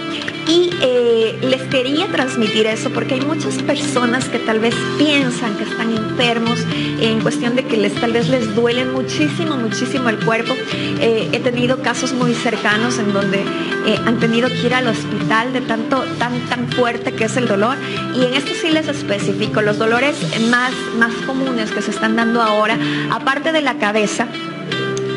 y 0.47 0.71
eh, 0.81 1.39
les 1.43 1.63
quería 1.63 2.07
transmitir 2.07 2.67
eso 2.67 2.91
porque 2.91 3.15
hay 3.15 3.21
muchas 3.21 3.57
personas 3.63 4.29
que 4.29 4.39
tal 4.39 4.61
vez 4.61 4.75
piensan 4.99 5.57
que 5.57 5.65
están 5.65 5.93
enfermos 5.93 6.61
en 7.01 7.21
cuestión 7.21 7.57
de 7.57 7.65
que 7.65 7.77
les, 7.77 7.95
tal 7.95 8.13
vez 8.13 8.29
les 8.29 8.55
duele 8.55 8.85
muchísimo, 8.85 9.57
muchísimo 9.57 10.09
el 10.09 10.19
cuerpo. 10.19 10.55
Eh, 11.01 11.29
he 11.33 11.41
tenido 11.41 11.83
casos 11.83 12.13
muy 12.13 12.35
cercanos 12.35 12.99
en 12.99 13.13
donde 13.13 13.39
eh, 13.87 13.99
han 14.07 14.19
tenido 14.19 14.49
que 14.49 14.67
ir 14.67 14.75
al 14.75 14.87
hospital 14.89 15.53
de 15.53 15.61
tanto, 15.63 16.05
tan, 16.19 16.39
tan 16.49 16.69
fuerte 16.69 17.13
que 17.13 17.25
es 17.25 17.37
el 17.37 17.49
dolor. 17.49 17.77
Y 18.15 18.25
en 18.25 18.35
esto 18.35 18.53
sí 18.61 18.71
les 18.71 18.89
especifico, 18.89 19.63
los 19.63 19.79
dolores 19.79 20.17
más, 20.51 20.73
más 20.99 21.13
comunes 21.27 21.71
que 21.73 21.83
se 21.83 21.91
están 21.91 22.17
dando 22.17 22.41
ahora, 22.43 22.79
aparte 23.11 23.53
de 23.53 23.63
la 23.63 23.79
cabeza, 23.79 24.29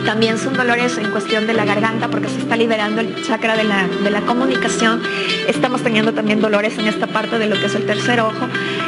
también 0.05 0.37
son 0.37 0.55
dolores 0.55 0.97
en 0.97 1.11
cuestión 1.11 1.47
de 1.47 1.53
la 1.53 1.65
garganta 1.65 2.09
porque 2.09 2.29
se 2.29 2.39
está 2.39 2.55
liberando 2.55 3.01
el 3.01 3.23
chakra 3.23 3.55
de 3.55 3.63
la, 3.63 3.87
de 3.87 4.09
la 4.09 4.21
comunicación. 4.21 5.01
Estamos 5.47 5.81
teniendo 5.81 6.13
también 6.13 6.41
dolores 6.41 6.77
en 6.77 6.87
esta 6.87 7.07
parte 7.07 7.37
de 7.39 7.47
lo 7.47 7.59
que 7.59 7.65
es 7.65 7.75
el 7.75 7.85
tercer 7.85 8.19
ojo. 8.21 8.47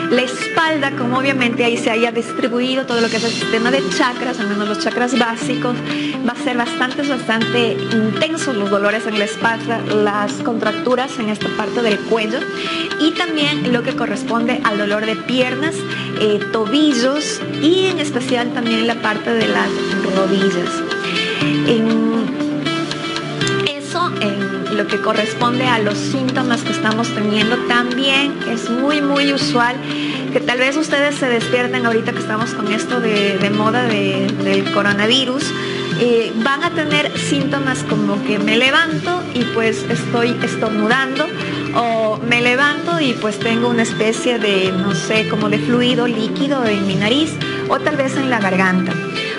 La 0.10 0.21
espalda, 0.21 0.91
como 0.91 1.19
obviamente 1.19 1.63
ahí 1.63 1.78
se 1.78 1.89
haya 1.89 2.12
distribuido 2.12 2.86
todo 2.86 3.02
lo 3.02 3.10
que 3.10 3.17
es 3.17 3.24
el 3.24 3.32
sistema 3.32 3.71
de 3.71 3.82
chakras, 3.89 4.39
al 4.39 4.47
menos 4.47 4.67
los 4.67 4.80
chakras 4.80 5.17
básicos, 5.17 5.76
va 6.28 6.34
a 6.34 6.43
ser 6.43 6.58
bastante, 6.58 7.02
bastante 7.04 7.78
intensos 7.91 8.56
los 8.56 8.69
dolores 8.69 9.08
en 9.08 9.19
la 9.19 9.26
espalda, 9.26 9.80
las 9.93 10.34
contracturas 10.34 11.17
en 11.19 11.30
esta 11.30 11.47
parte 11.58 11.82
del 11.82 11.97
cuello 12.00 12.39
y 13.00 13.12
también 13.12 13.71
lo 13.71 13.84
que 13.84 13.95
corresponde 13.95 14.60
al 14.63 14.78
dolor 14.78 15.06
de 15.06 15.15
piernas, 15.15 15.76
eh, 16.19 16.39
tobillos 16.52 17.41
y 17.62 17.88
en 17.88 18.00
especial 18.00 18.54
también 18.54 18.88
la 18.88 18.95
parte 18.95 19.34
de 19.34 19.47
las 19.47 19.69
rodillas. 20.15 20.90
En 21.41 22.25
eso, 23.67 24.12
en 24.21 24.77
lo 24.77 24.88
que 24.88 25.01
corresponde 25.01 25.65
a 25.65 25.80
los 25.80 25.97
síntomas 25.97 26.62
que 26.62 26.71
estamos 26.71 27.10
teniendo, 27.13 27.58
también 27.67 28.38
es 28.47 28.69
muy, 28.69 29.01
muy 29.01 29.34
usual 29.34 29.75
que 30.32 30.39
tal 30.39 30.60
vez 30.60 30.77
ustedes 30.77 31.15
se 31.15 31.27
despierten 31.27 31.86
ahorita 31.86 32.13
que 32.13 32.19
estamos 32.19 32.51
con 32.54 32.71
esto 32.71 32.99
de, 32.99 33.51
moda 33.56 33.84
del 33.86 34.71
coronavirus. 34.71 35.43
Eh, 35.99 36.32
van 36.43 36.63
a 36.63 36.71
tener 36.71 37.15
síntomas 37.17 37.84
como 37.84 38.23
que 38.23 38.39
me 38.39 38.58
levanto 38.58 39.21
y 39.34 39.43
pues 39.54 39.86
estoy 39.89 40.36
estornudando 40.41 41.27
o 41.75 42.17
me 42.27 42.41
levanto 42.41 42.99
y 42.99 43.13
pues 43.13 43.38
tengo 43.39 43.69
una 43.69 43.84
especie 43.84 44.39
de, 44.39 44.71
no 44.71 44.95
sé, 44.95 45.27
como 45.30 45.49
de 45.49 45.60
fluido 45.60 46.08
líquido 46.08 46.65
en 46.65 46.88
mi 46.88 46.95
nariz 46.95 47.34
o 47.67 47.80
tal 47.80 47.97
vez 47.97 48.15
en 48.15 48.30
la 48.30 48.39
garganta 48.39 48.93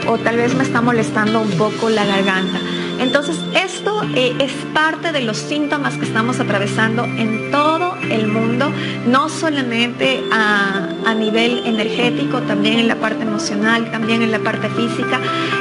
o 0.09 0.19
tal 0.19 0.37
vez 0.37 0.55
me 0.55 0.63
está 0.63 0.81
molestando 0.81 1.41
un 1.41 1.51
poco 1.53 1.89
la 1.91 2.05
garganta. 2.05 2.59
Entonces, 2.99 3.37
esto 3.55 4.03
eh, 4.15 4.35
es 4.39 4.53
parte 4.73 5.13
de 5.13 5.23
los 5.23 5.37
síntomas 5.37 5.95
que 5.95 6.05
estamos 6.05 6.39
atravesando 6.39 7.05
en 7.05 7.51
todo 7.51 7.97
el 8.11 8.29
mundo, 8.29 8.73
no 9.07 9.29
solamente 9.29 10.23
a, 10.31 11.15
nivel 11.15 11.63
energético, 11.67 12.41
también 12.43 12.79
en 12.79 12.89
la 12.89 12.97
parte 12.97 13.23
emocional, 13.23 13.91
también 13.91 14.23
en 14.23 14.31
la 14.31 14.39
parte 14.39 14.69
física. 14.71 15.21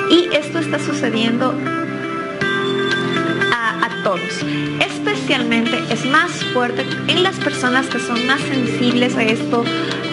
Y 0.09 0.35
esto 0.35 0.59
está 0.59 0.79
sucediendo 0.79 1.53
a, 3.53 3.85
a 3.85 4.03
todos. 4.03 4.45
Especialmente 5.31 5.81
es 5.89 6.05
más 6.07 6.29
fuerte 6.53 6.85
en 7.07 7.23
las 7.23 7.37
personas 7.37 7.87
que 7.87 7.99
son 7.99 8.27
más 8.27 8.41
sensibles 8.41 9.15
a 9.15 9.23
esto, 9.23 9.63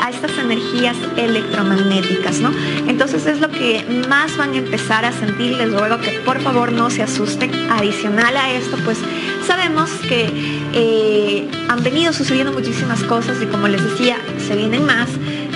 a 0.01 0.11
estas 0.11 0.31
energías 0.39 0.97
electromagnéticas, 1.17 2.39
¿no? 2.39 2.53
Entonces 2.87 3.27
es 3.27 3.41
lo 3.41 3.51
que 3.51 3.85
más 4.09 4.37
van 4.37 4.53
a 4.53 4.59
empezar 4.59 5.05
a 5.05 5.11
sentir. 5.11 5.57
Les 5.57 5.73
ruego 5.73 5.99
que 5.99 6.21
por 6.25 6.41
favor 6.41 6.71
no 6.71 6.89
se 6.89 7.03
asusten. 7.03 7.51
Adicional 7.69 8.37
a 8.37 8.53
esto, 8.53 8.77
pues 8.85 8.97
sabemos 9.45 9.91
que 10.09 10.31
eh, 10.73 11.49
han 11.69 11.83
venido 11.83 12.13
sucediendo 12.13 12.53
muchísimas 12.53 13.03
cosas 13.03 13.43
y 13.43 13.47
como 13.47 13.67
les 13.67 13.83
decía, 13.83 14.19
se 14.47 14.55
vienen 14.55 14.87
más, 14.87 15.09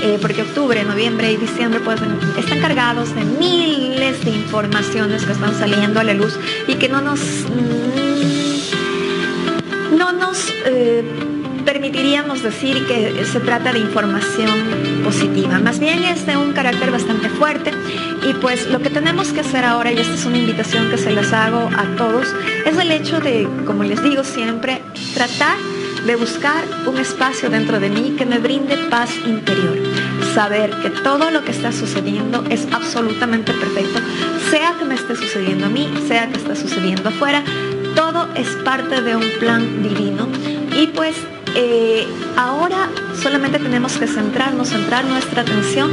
eh, 0.02 0.18
porque 0.20 0.42
octubre, 0.42 0.82
noviembre 0.82 1.30
y 1.30 1.36
diciembre 1.36 1.78
pues, 1.84 2.00
están 2.36 2.58
cargados 2.58 3.14
de 3.14 3.22
miles 3.22 4.24
de 4.24 4.30
informaciones 4.32 5.22
que 5.22 5.30
están 5.30 5.56
saliendo 5.56 6.00
a 6.00 6.02
la 6.02 6.14
luz 6.14 6.36
y 6.66 6.74
que 6.74 6.88
no 6.88 7.00
nos... 7.00 7.20
No 9.96 10.12
nos... 10.12 10.52
Eh, 10.66 11.04
permitiríamos 11.64 12.42
decir 12.42 12.86
que 12.86 13.24
se 13.24 13.40
trata 13.40 13.72
de 13.72 13.78
información 13.78 15.02
positiva. 15.04 15.58
Más 15.58 15.78
bien 15.78 16.02
es 16.04 16.26
de 16.26 16.36
un 16.36 16.52
carácter 16.52 16.90
bastante 16.90 17.28
fuerte 17.28 17.70
y 18.28 18.34
pues 18.34 18.68
lo 18.68 18.80
que 18.80 18.90
tenemos 18.90 19.32
que 19.32 19.40
hacer 19.40 19.64
ahora, 19.64 19.92
y 19.92 19.98
esta 19.98 20.14
es 20.14 20.24
una 20.24 20.38
invitación 20.38 20.90
que 20.90 20.98
se 20.98 21.12
las 21.12 21.32
hago 21.32 21.70
a 21.76 21.84
todos, 21.96 22.26
es 22.66 22.76
el 22.76 22.90
hecho 22.90 23.20
de, 23.20 23.48
como 23.66 23.84
les 23.84 24.02
digo 24.02 24.24
siempre, 24.24 24.82
tratar 25.14 25.56
de 26.06 26.16
buscar 26.16 26.64
un 26.86 26.98
espacio 26.98 27.48
dentro 27.48 27.78
de 27.78 27.88
mí 27.88 28.16
que 28.18 28.26
me 28.26 28.38
brinde 28.38 28.76
paz 28.90 29.10
interior. 29.24 29.78
Saber 30.34 30.70
que 30.82 30.90
todo 30.90 31.30
lo 31.30 31.44
que 31.44 31.52
está 31.52 31.72
sucediendo 31.72 32.44
es 32.48 32.66
absolutamente 32.72 33.52
perfecto, 33.52 34.00
sea 34.50 34.74
que 34.78 34.84
me 34.84 34.94
esté 34.94 35.14
sucediendo 35.14 35.66
a 35.66 35.68
mí, 35.68 35.88
sea 36.08 36.28
que 36.28 36.38
esté 36.38 36.56
sucediendo 36.56 37.08
afuera, 37.08 37.42
todo 37.94 38.28
es 38.34 38.48
parte 38.64 39.00
de 39.00 39.16
un 39.16 39.28
plan 39.38 39.82
divino. 39.82 40.28
Y 40.74 40.86
pues 40.88 41.16
eh, 41.54 42.06
ahora 42.36 42.88
solamente 43.20 43.58
tenemos 43.58 43.96
que 43.98 44.06
centrarnos, 44.06 44.68
centrar 44.68 45.04
nuestra 45.04 45.42
atención 45.42 45.90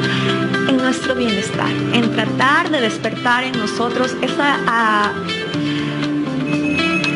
en 0.67 0.77
nuestro 0.77 1.15
bienestar, 1.15 1.69
en 1.93 2.11
tratar 2.11 2.69
de 2.69 2.81
despertar 2.81 3.43
en 3.43 3.57
nosotros 3.57 4.15
esa... 4.21 4.59
Ah, 4.67 5.11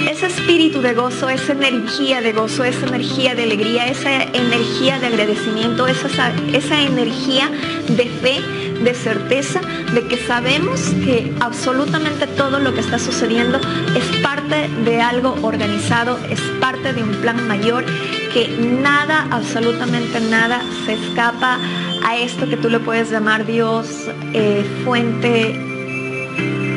ese 0.09 0.27
espíritu 0.27 0.81
de 0.81 0.93
gozo, 0.93 1.27
esa 1.27 1.53
energía 1.53 2.21
de 2.21 2.33
gozo, 2.33 2.63
esa 2.63 2.85
energía 2.85 3.33
de 3.35 3.43
alegría, 3.43 3.87
esa 3.87 4.23
energía 4.23 4.99
de 4.99 5.07
agradecimiento, 5.07 5.87
esa, 5.87 6.31
esa 6.53 6.81
energía 6.81 7.49
de 7.87 8.05
fe, 8.05 8.41
de 8.83 8.93
certeza, 8.93 9.61
de 9.93 10.07
que 10.07 10.17
sabemos 10.17 10.79
que 11.03 11.31
absolutamente 11.39 12.27
todo 12.27 12.59
lo 12.59 12.73
que 12.73 12.79
está 12.79 12.99
sucediendo 12.99 13.59
es 13.95 14.17
parte 14.17 14.69
de 14.85 15.01
algo 15.01 15.35
organizado, 15.41 16.17
es 16.29 16.39
parte 16.59 16.93
de 16.93 17.03
un 17.03 17.11
plan 17.15 17.47
mayor, 17.47 17.85
que 18.33 18.47
nada, 18.47 19.27
absolutamente 19.31 20.19
nada, 20.21 20.61
se 20.85 20.93
escapa 20.93 21.59
a 22.05 22.17
esto 22.17 22.47
que 22.49 22.57
tú 22.57 22.69
le 22.69 22.79
puedes 22.79 23.11
llamar 23.11 23.45
Dios, 23.45 23.87
eh, 24.33 24.65
fuente, 24.83 25.53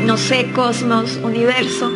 no 0.04 0.16
sé, 0.16 0.50
cosmos, 0.52 1.18
universo, 1.22 1.90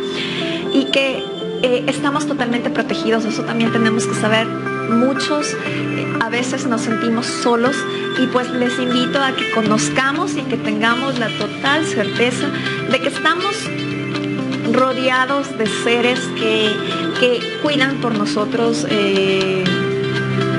y 0.73 0.85
que 0.85 1.23
eh, 1.63 1.83
estamos 1.87 2.27
totalmente 2.27 2.69
protegidos, 2.69 3.25
eso 3.25 3.43
también 3.43 3.71
tenemos 3.71 4.07
que 4.07 4.15
saber. 4.15 4.70
Muchos 4.89 5.53
eh, 5.65 6.07
a 6.19 6.29
veces 6.29 6.65
nos 6.65 6.81
sentimos 6.81 7.25
solos 7.25 7.75
y 8.21 8.27
pues 8.27 8.49
les 8.51 8.77
invito 8.79 9.21
a 9.21 9.35
que 9.35 9.51
conozcamos 9.51 10.35
y 10.35 10.41
que 10.43 10.57
tengamos 10.57 11.17
la 11.19 11.29
total 11.37 11.85
certeza 11.85 12.49
de 12.89 12.99
que 12.99 13.09
estamos 13.09 13.55
rodeados 14.71 15.57
de 15.57 15.67
seres 15.67 16.19
que, 16.37 17.59
cuidan 17.61 18.01
por 18.01 18.17
nosotros. 18.17 18.85
Eh, 18.89 19.63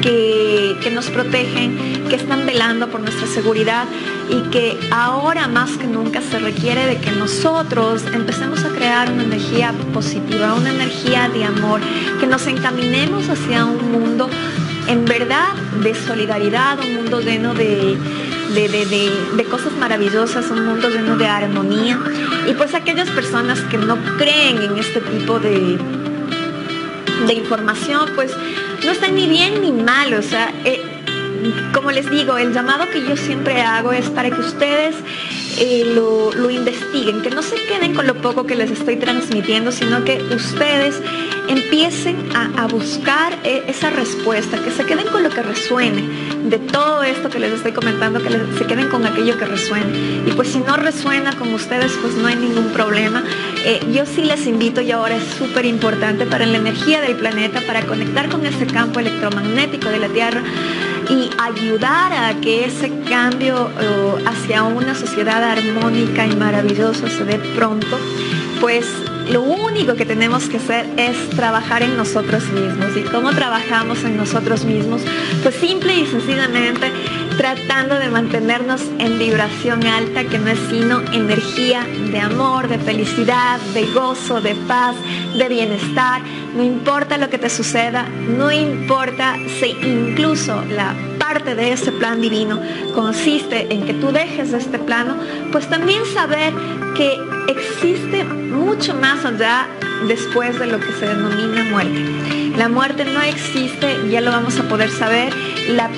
que, 0.02 0.90
nos 0.92 1.08
protegen, 1.08 2.04
que 2.08 2.16
están 2.16 2.44
velando 2.44 2.88
por 2.88 3.00
nuestra 3.00 3.26
seguridad 3.26 3.86
y 4.28 4.50
que 4.50 4.78
ahora 4.90 5.48
más 5.48 5.70
que 5.78 5.86
nunca 5.86 6.20
se 6.20 6.38
requiere 6.38 6.86
de 6.86 6.98
que 6.98 7.12
nosotros 7.12 8.02
empecemos 8.12 8.64
a 8.64 8.68
crear 8.68 9.10
una 9.10 9.22
energía 9.22 9.72
positiva, 9.94 10.54
una 10.54 10.70
energía 10.70 11.28
de 11.28 11.44
amor, 11.44 11.80
que 12.20 12.26
nos 12.26 12.46
encaminemos 12.46 13.28
hacia 13.28 13.64
un 13.64 13.92
mundo 13.92 14.28
en 14.88 15.04
verdad 15.04 15.54
de 15.82 15.94
solidaridad, 15.94 16.78
un 16.80 16.96
mundo 16.96 17.20
lleno 17.20 17.54
de, 17.54 17.96
de, 18.54 19.44
cosas 19.44 19.72
maravillosas, 19.78 20.50
un 20.50 20.66
mundo 20.66 20.88
lleno 20.90 21.16
de 21.16 21.26
armonía. 21.26 21.98
Y 22.48 22.54
pues 22.54 22.74
aquellas 22.74 23.08
personas 23.10 23.60
que 23.70 23.78
no 23.78 23.96
creen 24.18 24.60
en 24.62 24.78
este 24.78 25.00
tipo 25.00 25.38
de, 25.38 25.78
de 27.26 27.34
información, 27.34 28.10
pues 28.14 28.32
no 28.84 28.92
están 28.92 29.14
ni 29.14 29.28
bien 29.28 29.60
ni 29.62 29.72
mal. 29.72 30.14
O 30.14 30.22
sea, 30.22 30.52
eh, 30.64 30.80
como 31.72 31.90
les 31.90 32.10
digo, 32.10 32.38
el 32.38 32.52
llamado 32.52 32.88
que 32.88 33.02
yo 33.02 33.16
siempre 33.16 33.60
hago 33.60 33.92
es 33.92 34.08
para 34.10 34.30
que 34.30 34.40
ustedes 34.40 34.94
eh, 35.58 35.84
lo, 35.94 36.50
investiguen, 36.50 37.22
que 37.22 37.30
no 37.30 37.42
se 37.42 37.56
queden 37.56 37.94
con 37.94 38.06
lo 38.06 38.14
poco 38.14 38.46
que 38.46 38.54
les 38.54 38.70
estoy 38.70 38.96
transmitiendo, 38.96 39.72
sino 39.72 40.04
que 40.04 40.22
ustedes 40.34 41.00
empiecen 41.48 42.16
a, 42.34 42.66
buscar 42.66 43.36
eh, 43.44 43.64
esa 43.66 43.90
respuesta, 43.90 44.58
que 44.62 44.70
se 44.70 44.84
queden 44.84 45.06
con 45.08 45.22
lo 45.22 45.30
que 45.30 45.42
resuene 45.42 46.02
de 46.44 46.58
todo 46.58 47.02
esto 47.02 47.28
que 47.28 47.38
les 47.38 47.52
estoy 47.52 47.72
comentando, 47.72 48.22
que 48.22 48.30
se 48.58 48.66
queden 48.66 48.88
con 48.88 49.04
aquello 49.04 49.36
que 49.38 49.44
resuene. 49.44 50.22
Y 50.26 50.32
pues 50.32 50.48
si 50.48 50.58
no 50.58 50.76
resuena 50.76 51.36
con 51.36 51.52
ustedes, 51.52 51.92
pues 52.00 52.14
no 52.14 52.26
hay 52.28 52.36
ningún 52.36 52.68
problema. 52.72 53.22
Eh, 53.64 53.80
yo 53.92 54.06
sí 54.06 54.22
les 54.24 54.46
invito 54.46 54.80
y 54.80 54.90
ahora 54.90 55.16
es 55.16 55.24
súper 55.38 55.66
importante 55.66 56.26
para 56.26 56.46
la 56.46 56.58
energía 56.58 57.00
del 57.00 57.16
planeta, 57.16 57.60
para 57.66 57.82
conectar 57.82 58.28
con 58.28 58.44
ese 58.46 58.66
campo 58.66 59.00
electromagnético 59.00 59.88
de 59.88 59.98
la 59.98 60.08
Tierra 60.08 60.42
y 61.10 61.30
ayudar 61.38 62.12
a 62.12 62.40
que 62.40 62.64
ese 62.64 62.90
cambio 63.08 63.70
eh, 63.80 64.24
hacia 64.26 64.62
una 64.62 64.94
sociedad 64.94 65.42
armónica 65.42 66.26
y 66.26 66.36
maravillosa 66.36 67.08
se 67.08 67.24
dé 67.24 67.38
pronto, 67.38 67.98
pues 68.60 68.86
lo 69.30 69.42
único 69.42 69.94
que 69.94 70.04
tenemos 70.04 70.48
que 70.48 70.56
hacer 70.56 70.86
es 70.96 71.30
trabajar 71.30 71.82
en 71.82 71.96
nosotros 71.96 72.44
mismos. 72.50 72.96
¿Y 72.96 73.02
cómo 73.02 73.30
trabajamos 73.30 74.04
en 74.04 74.16
nosotros 74.16 74.64
mismos? 74.64 75.02
Pues 75.42 75.54
simple 75.54 75.94
y 75.94 76.06
sencillamente 76.06 76.90
tratando 77.36 77.98
de 77.98 78.08
mantenernos 78.08 78.82
en 78.98 79.18
vibración 79.18 79.84
alta, 79.86 80.24
que 80.24 80.38
no 80.38 80.48
es 80.48 80.58
sino 80.70 81.00
energía 81.12 81.84
de 82.10 82.18
amor, 82.18 82.68
de 82.68 82.78
felicidad, 82.78 83.58
de 83.74 83.86
gozo, 83.86 84.40
de 84.40 84.54
paz, 84.66 84.96
de 85.36 85.48
bienestar. 85.48 86.22
No 86.54 86.62
importa 86.62 87.18
lo 87.18 87.30
que 87.30 87.38
te 87.38 87.48
suceda, 87.48 88.06
no 88.36 88.50
importa 88.52 89.36
si 89.60 89.70
incluso 89.82 90.62
la 90.66 90.94
parte 91.18 91.54
de 91.54 91.72
ese 91.72 91.92
plan 91.92 92.20
divino 92.20 92.60
consiste 92.94 93.72
en 93.72 93.84
que 93.84 93.94
tú 93.94 94.12
dejes 94.12 94.52
este 94.52 94.78
plano, 94.78 95.16
pues 95.50 95.68
también 95.68 96.04
saber 96.06 96.52
que 96.96 97.18
existe 97.48 98.24
mucho 98.24 98.94
más 98.94 99.24
allá 99.24 99.66
después 100.08 100.58
de 100.58 100.66
lo 100.66 100.80
que 100.80 100.92
se 100.92 101.06
denomina 101.06 101.64
muerte. 101.64 102.04
La 102.56 102.68
muerte 102.68 103.04
no 103.04 103.20
existe, 103.22 103.96
ya 104.10 104.20
lo 104.20 104.30
vamos 104.30 104.58
a 104.58 104.68
poder 104.68 104.90
saber. 104.90 105.32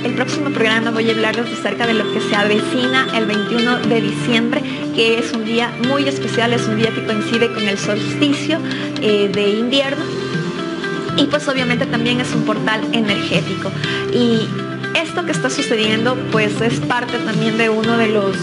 el 0.05 0.15
próximo 0.15 0.51
programa 0.51 0.91
voy 0.91 1.09
a 1.11 1.13
hablarles 1.13 1.53
acerca 1.59 1.87
de 1.87 1.95
lo 1.95 2.13
que 2.13 2.21
se 2.21 2.37
avecina 2.37 3.09
el 3.17 3.27
21 3.27 3.79
de 3.81 4.01
diciembre, 4.01 4.63
que 4.95 5.19
es 5.19 5.33
un 5.33 5.45
día 5.45 5.73
muy 5.89 6.07
especial, 6.07 6.53
es 6.53 6.67
un 6.69 6.77
día 6.77 6.91
que 6.91 7.05
coincide 7.05 7.53
con 7.53 7.67
el 7.67 7.79
solsticio 7.79 8.59
eh, 9.01 9.29
de 9.33 9.49
invierno. 9.51 10.05
Y 11.17 11.27
pues 11.27 11.47
obviamente 11.49 11.87
también 11.87 12.21
es 12.21 12.33
un 12.35 12.45
portal 12.45 12.81
energético. 12.93 13.71
Y 14.13 14.49
esto 14.95 15.25
que 15.25 15.33
está 15.33 15.51
sucediendo 15.51 16.17
pues 16.31 16.61
es 16.61 16.81
parte 16.81 17.19
también 17.19 17.59
de 17.59 17.69
uno 17.69 17.97
de 17.97 18.09
los 18.09 18.37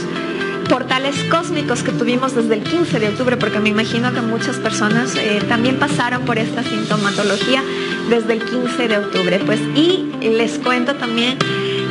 portales 0.71 1.21
cósmicos 1.25 1.83
que 1.83 1.91
tuvimos 1.91 2.33
desde 2.33 2.53
el 2.53 2.63
15 2.63 2.97
de 2.97 3.09
octubre, 3.09 3.35
porque 3.35 3.59
me 3.59 3.67
imagino 3.67 4.13
que 4.13 4.21
muchas 4.21 4.55
personas 4.55 5.17
eh, 5.17 5.41
también 5.49 5.77
pasaron 5.77 6.23
por 6.23 6.37
esta 6.37 6.63
sintomatología 6.63 7.61
desde 8.09 8.33
el 8.33 8.45
15 8.45 8.87
de 8.87 8.97
octubre. 8.97 9.39
Pues 9.45 9.59
y 9.75 10.09
les 10.21 10.59
cuento 10.59 10.95
también 10.95 11.37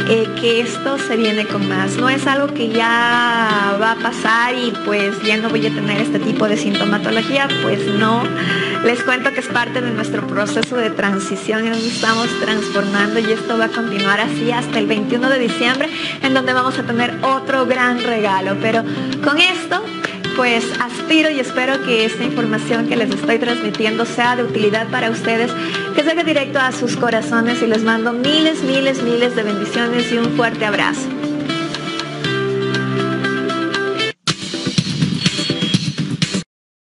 eh, 0.08 0.26
que 0.40 0.60
esto 0.60 0.98
se 0.98 1.16
viene 1.16 1.46
con 1.46 1.68
más. 1.68 1.96
No 1.96 2.08
es 2.08 2.26
algo 2.26 2.52
que 2.52 2.68
ya 2.68 3.76
va 3.80 3.92
a 3.92 3.96
pasar 3.96 4.54
y 4.54 4.72
pues 4.84 5.20
ya 5.22 5.36
no 5.36 5.48
voy 5.48 5.66
a 5.66 5.70
tener 5.70 6.00
este 6.00 6.18
tipo 6.18 6.48
de 6.48 6.56
sintomatología, 6.56 7.48
pues 7.62 7.86
no. 7.86 8.22
Les 8.84 9.02
cuento 9.02 9.32
que 9.32 9.40
es 9.40 9.48
parte 9.48 9.80
de 9.80 9.90
nuestro 9.90 10.26
proceso 10.26 10.76
de 10.76 10.90
transición 10.90 11.66
y 11.66 11.70
nos 11.70 11.84
estamos 11.84 12.28
transformando 12.40 13.20
y 13.20 13.32
esto 13.32 13.58
va 13.58 13.66
a 13.66 13.68
continuar 13.68 14.20
así 14.20 14.50
hasta 14.50 14.78
el 14.78 14.86
21 14.86 15.28
de 15.28 15.38
diciembre 15.38 15.88
en 16.22 16.32
donde 16.34 16.52
vamos 16.52 16.78
a 16.78 16.82
tener 16.84 17.14
otro 17.22 17.66
gran 17.66 18.02
regalo. 18.02 18.56
Pero 18.60 18.82
con 19.22 19.38
esto 19.38 19.82
pues 20.40 20.64
aspiro 20.80 21.28
y 21.28 21.38
espero 21.38 21.84
que 21.84 22.06
esta 22.06 22.24
información 22.24 22.88
que 22.88 22.96
les 22.96 23.10
estoy 23.10 23.38
transmitiendo 23.38 24.06
sea 24.06 24.36
de 24.36 24.44
utilidad 24.44 24.88
para 24.88 25.10
ustedes, 25.10 25.52
que 25.94 26.02
llegue 26.02 26.24
directo 26.24 26.58
a 26.58 26.72
sus 26.72 26.96
corazones 26.96 27.60
y 27.60 27.66
les 27.66 27.82
mando 27.82 28.14
miles, 28.14 28.62
miles, 28.62 29.02
miles 29.02 29.36
de 29.36 29.42
bendiciones 29.42 30.10
y 30.10 30.16
un 30.16 30.34
fuerte 30.38 30.64
abrazo. 30.64 31.19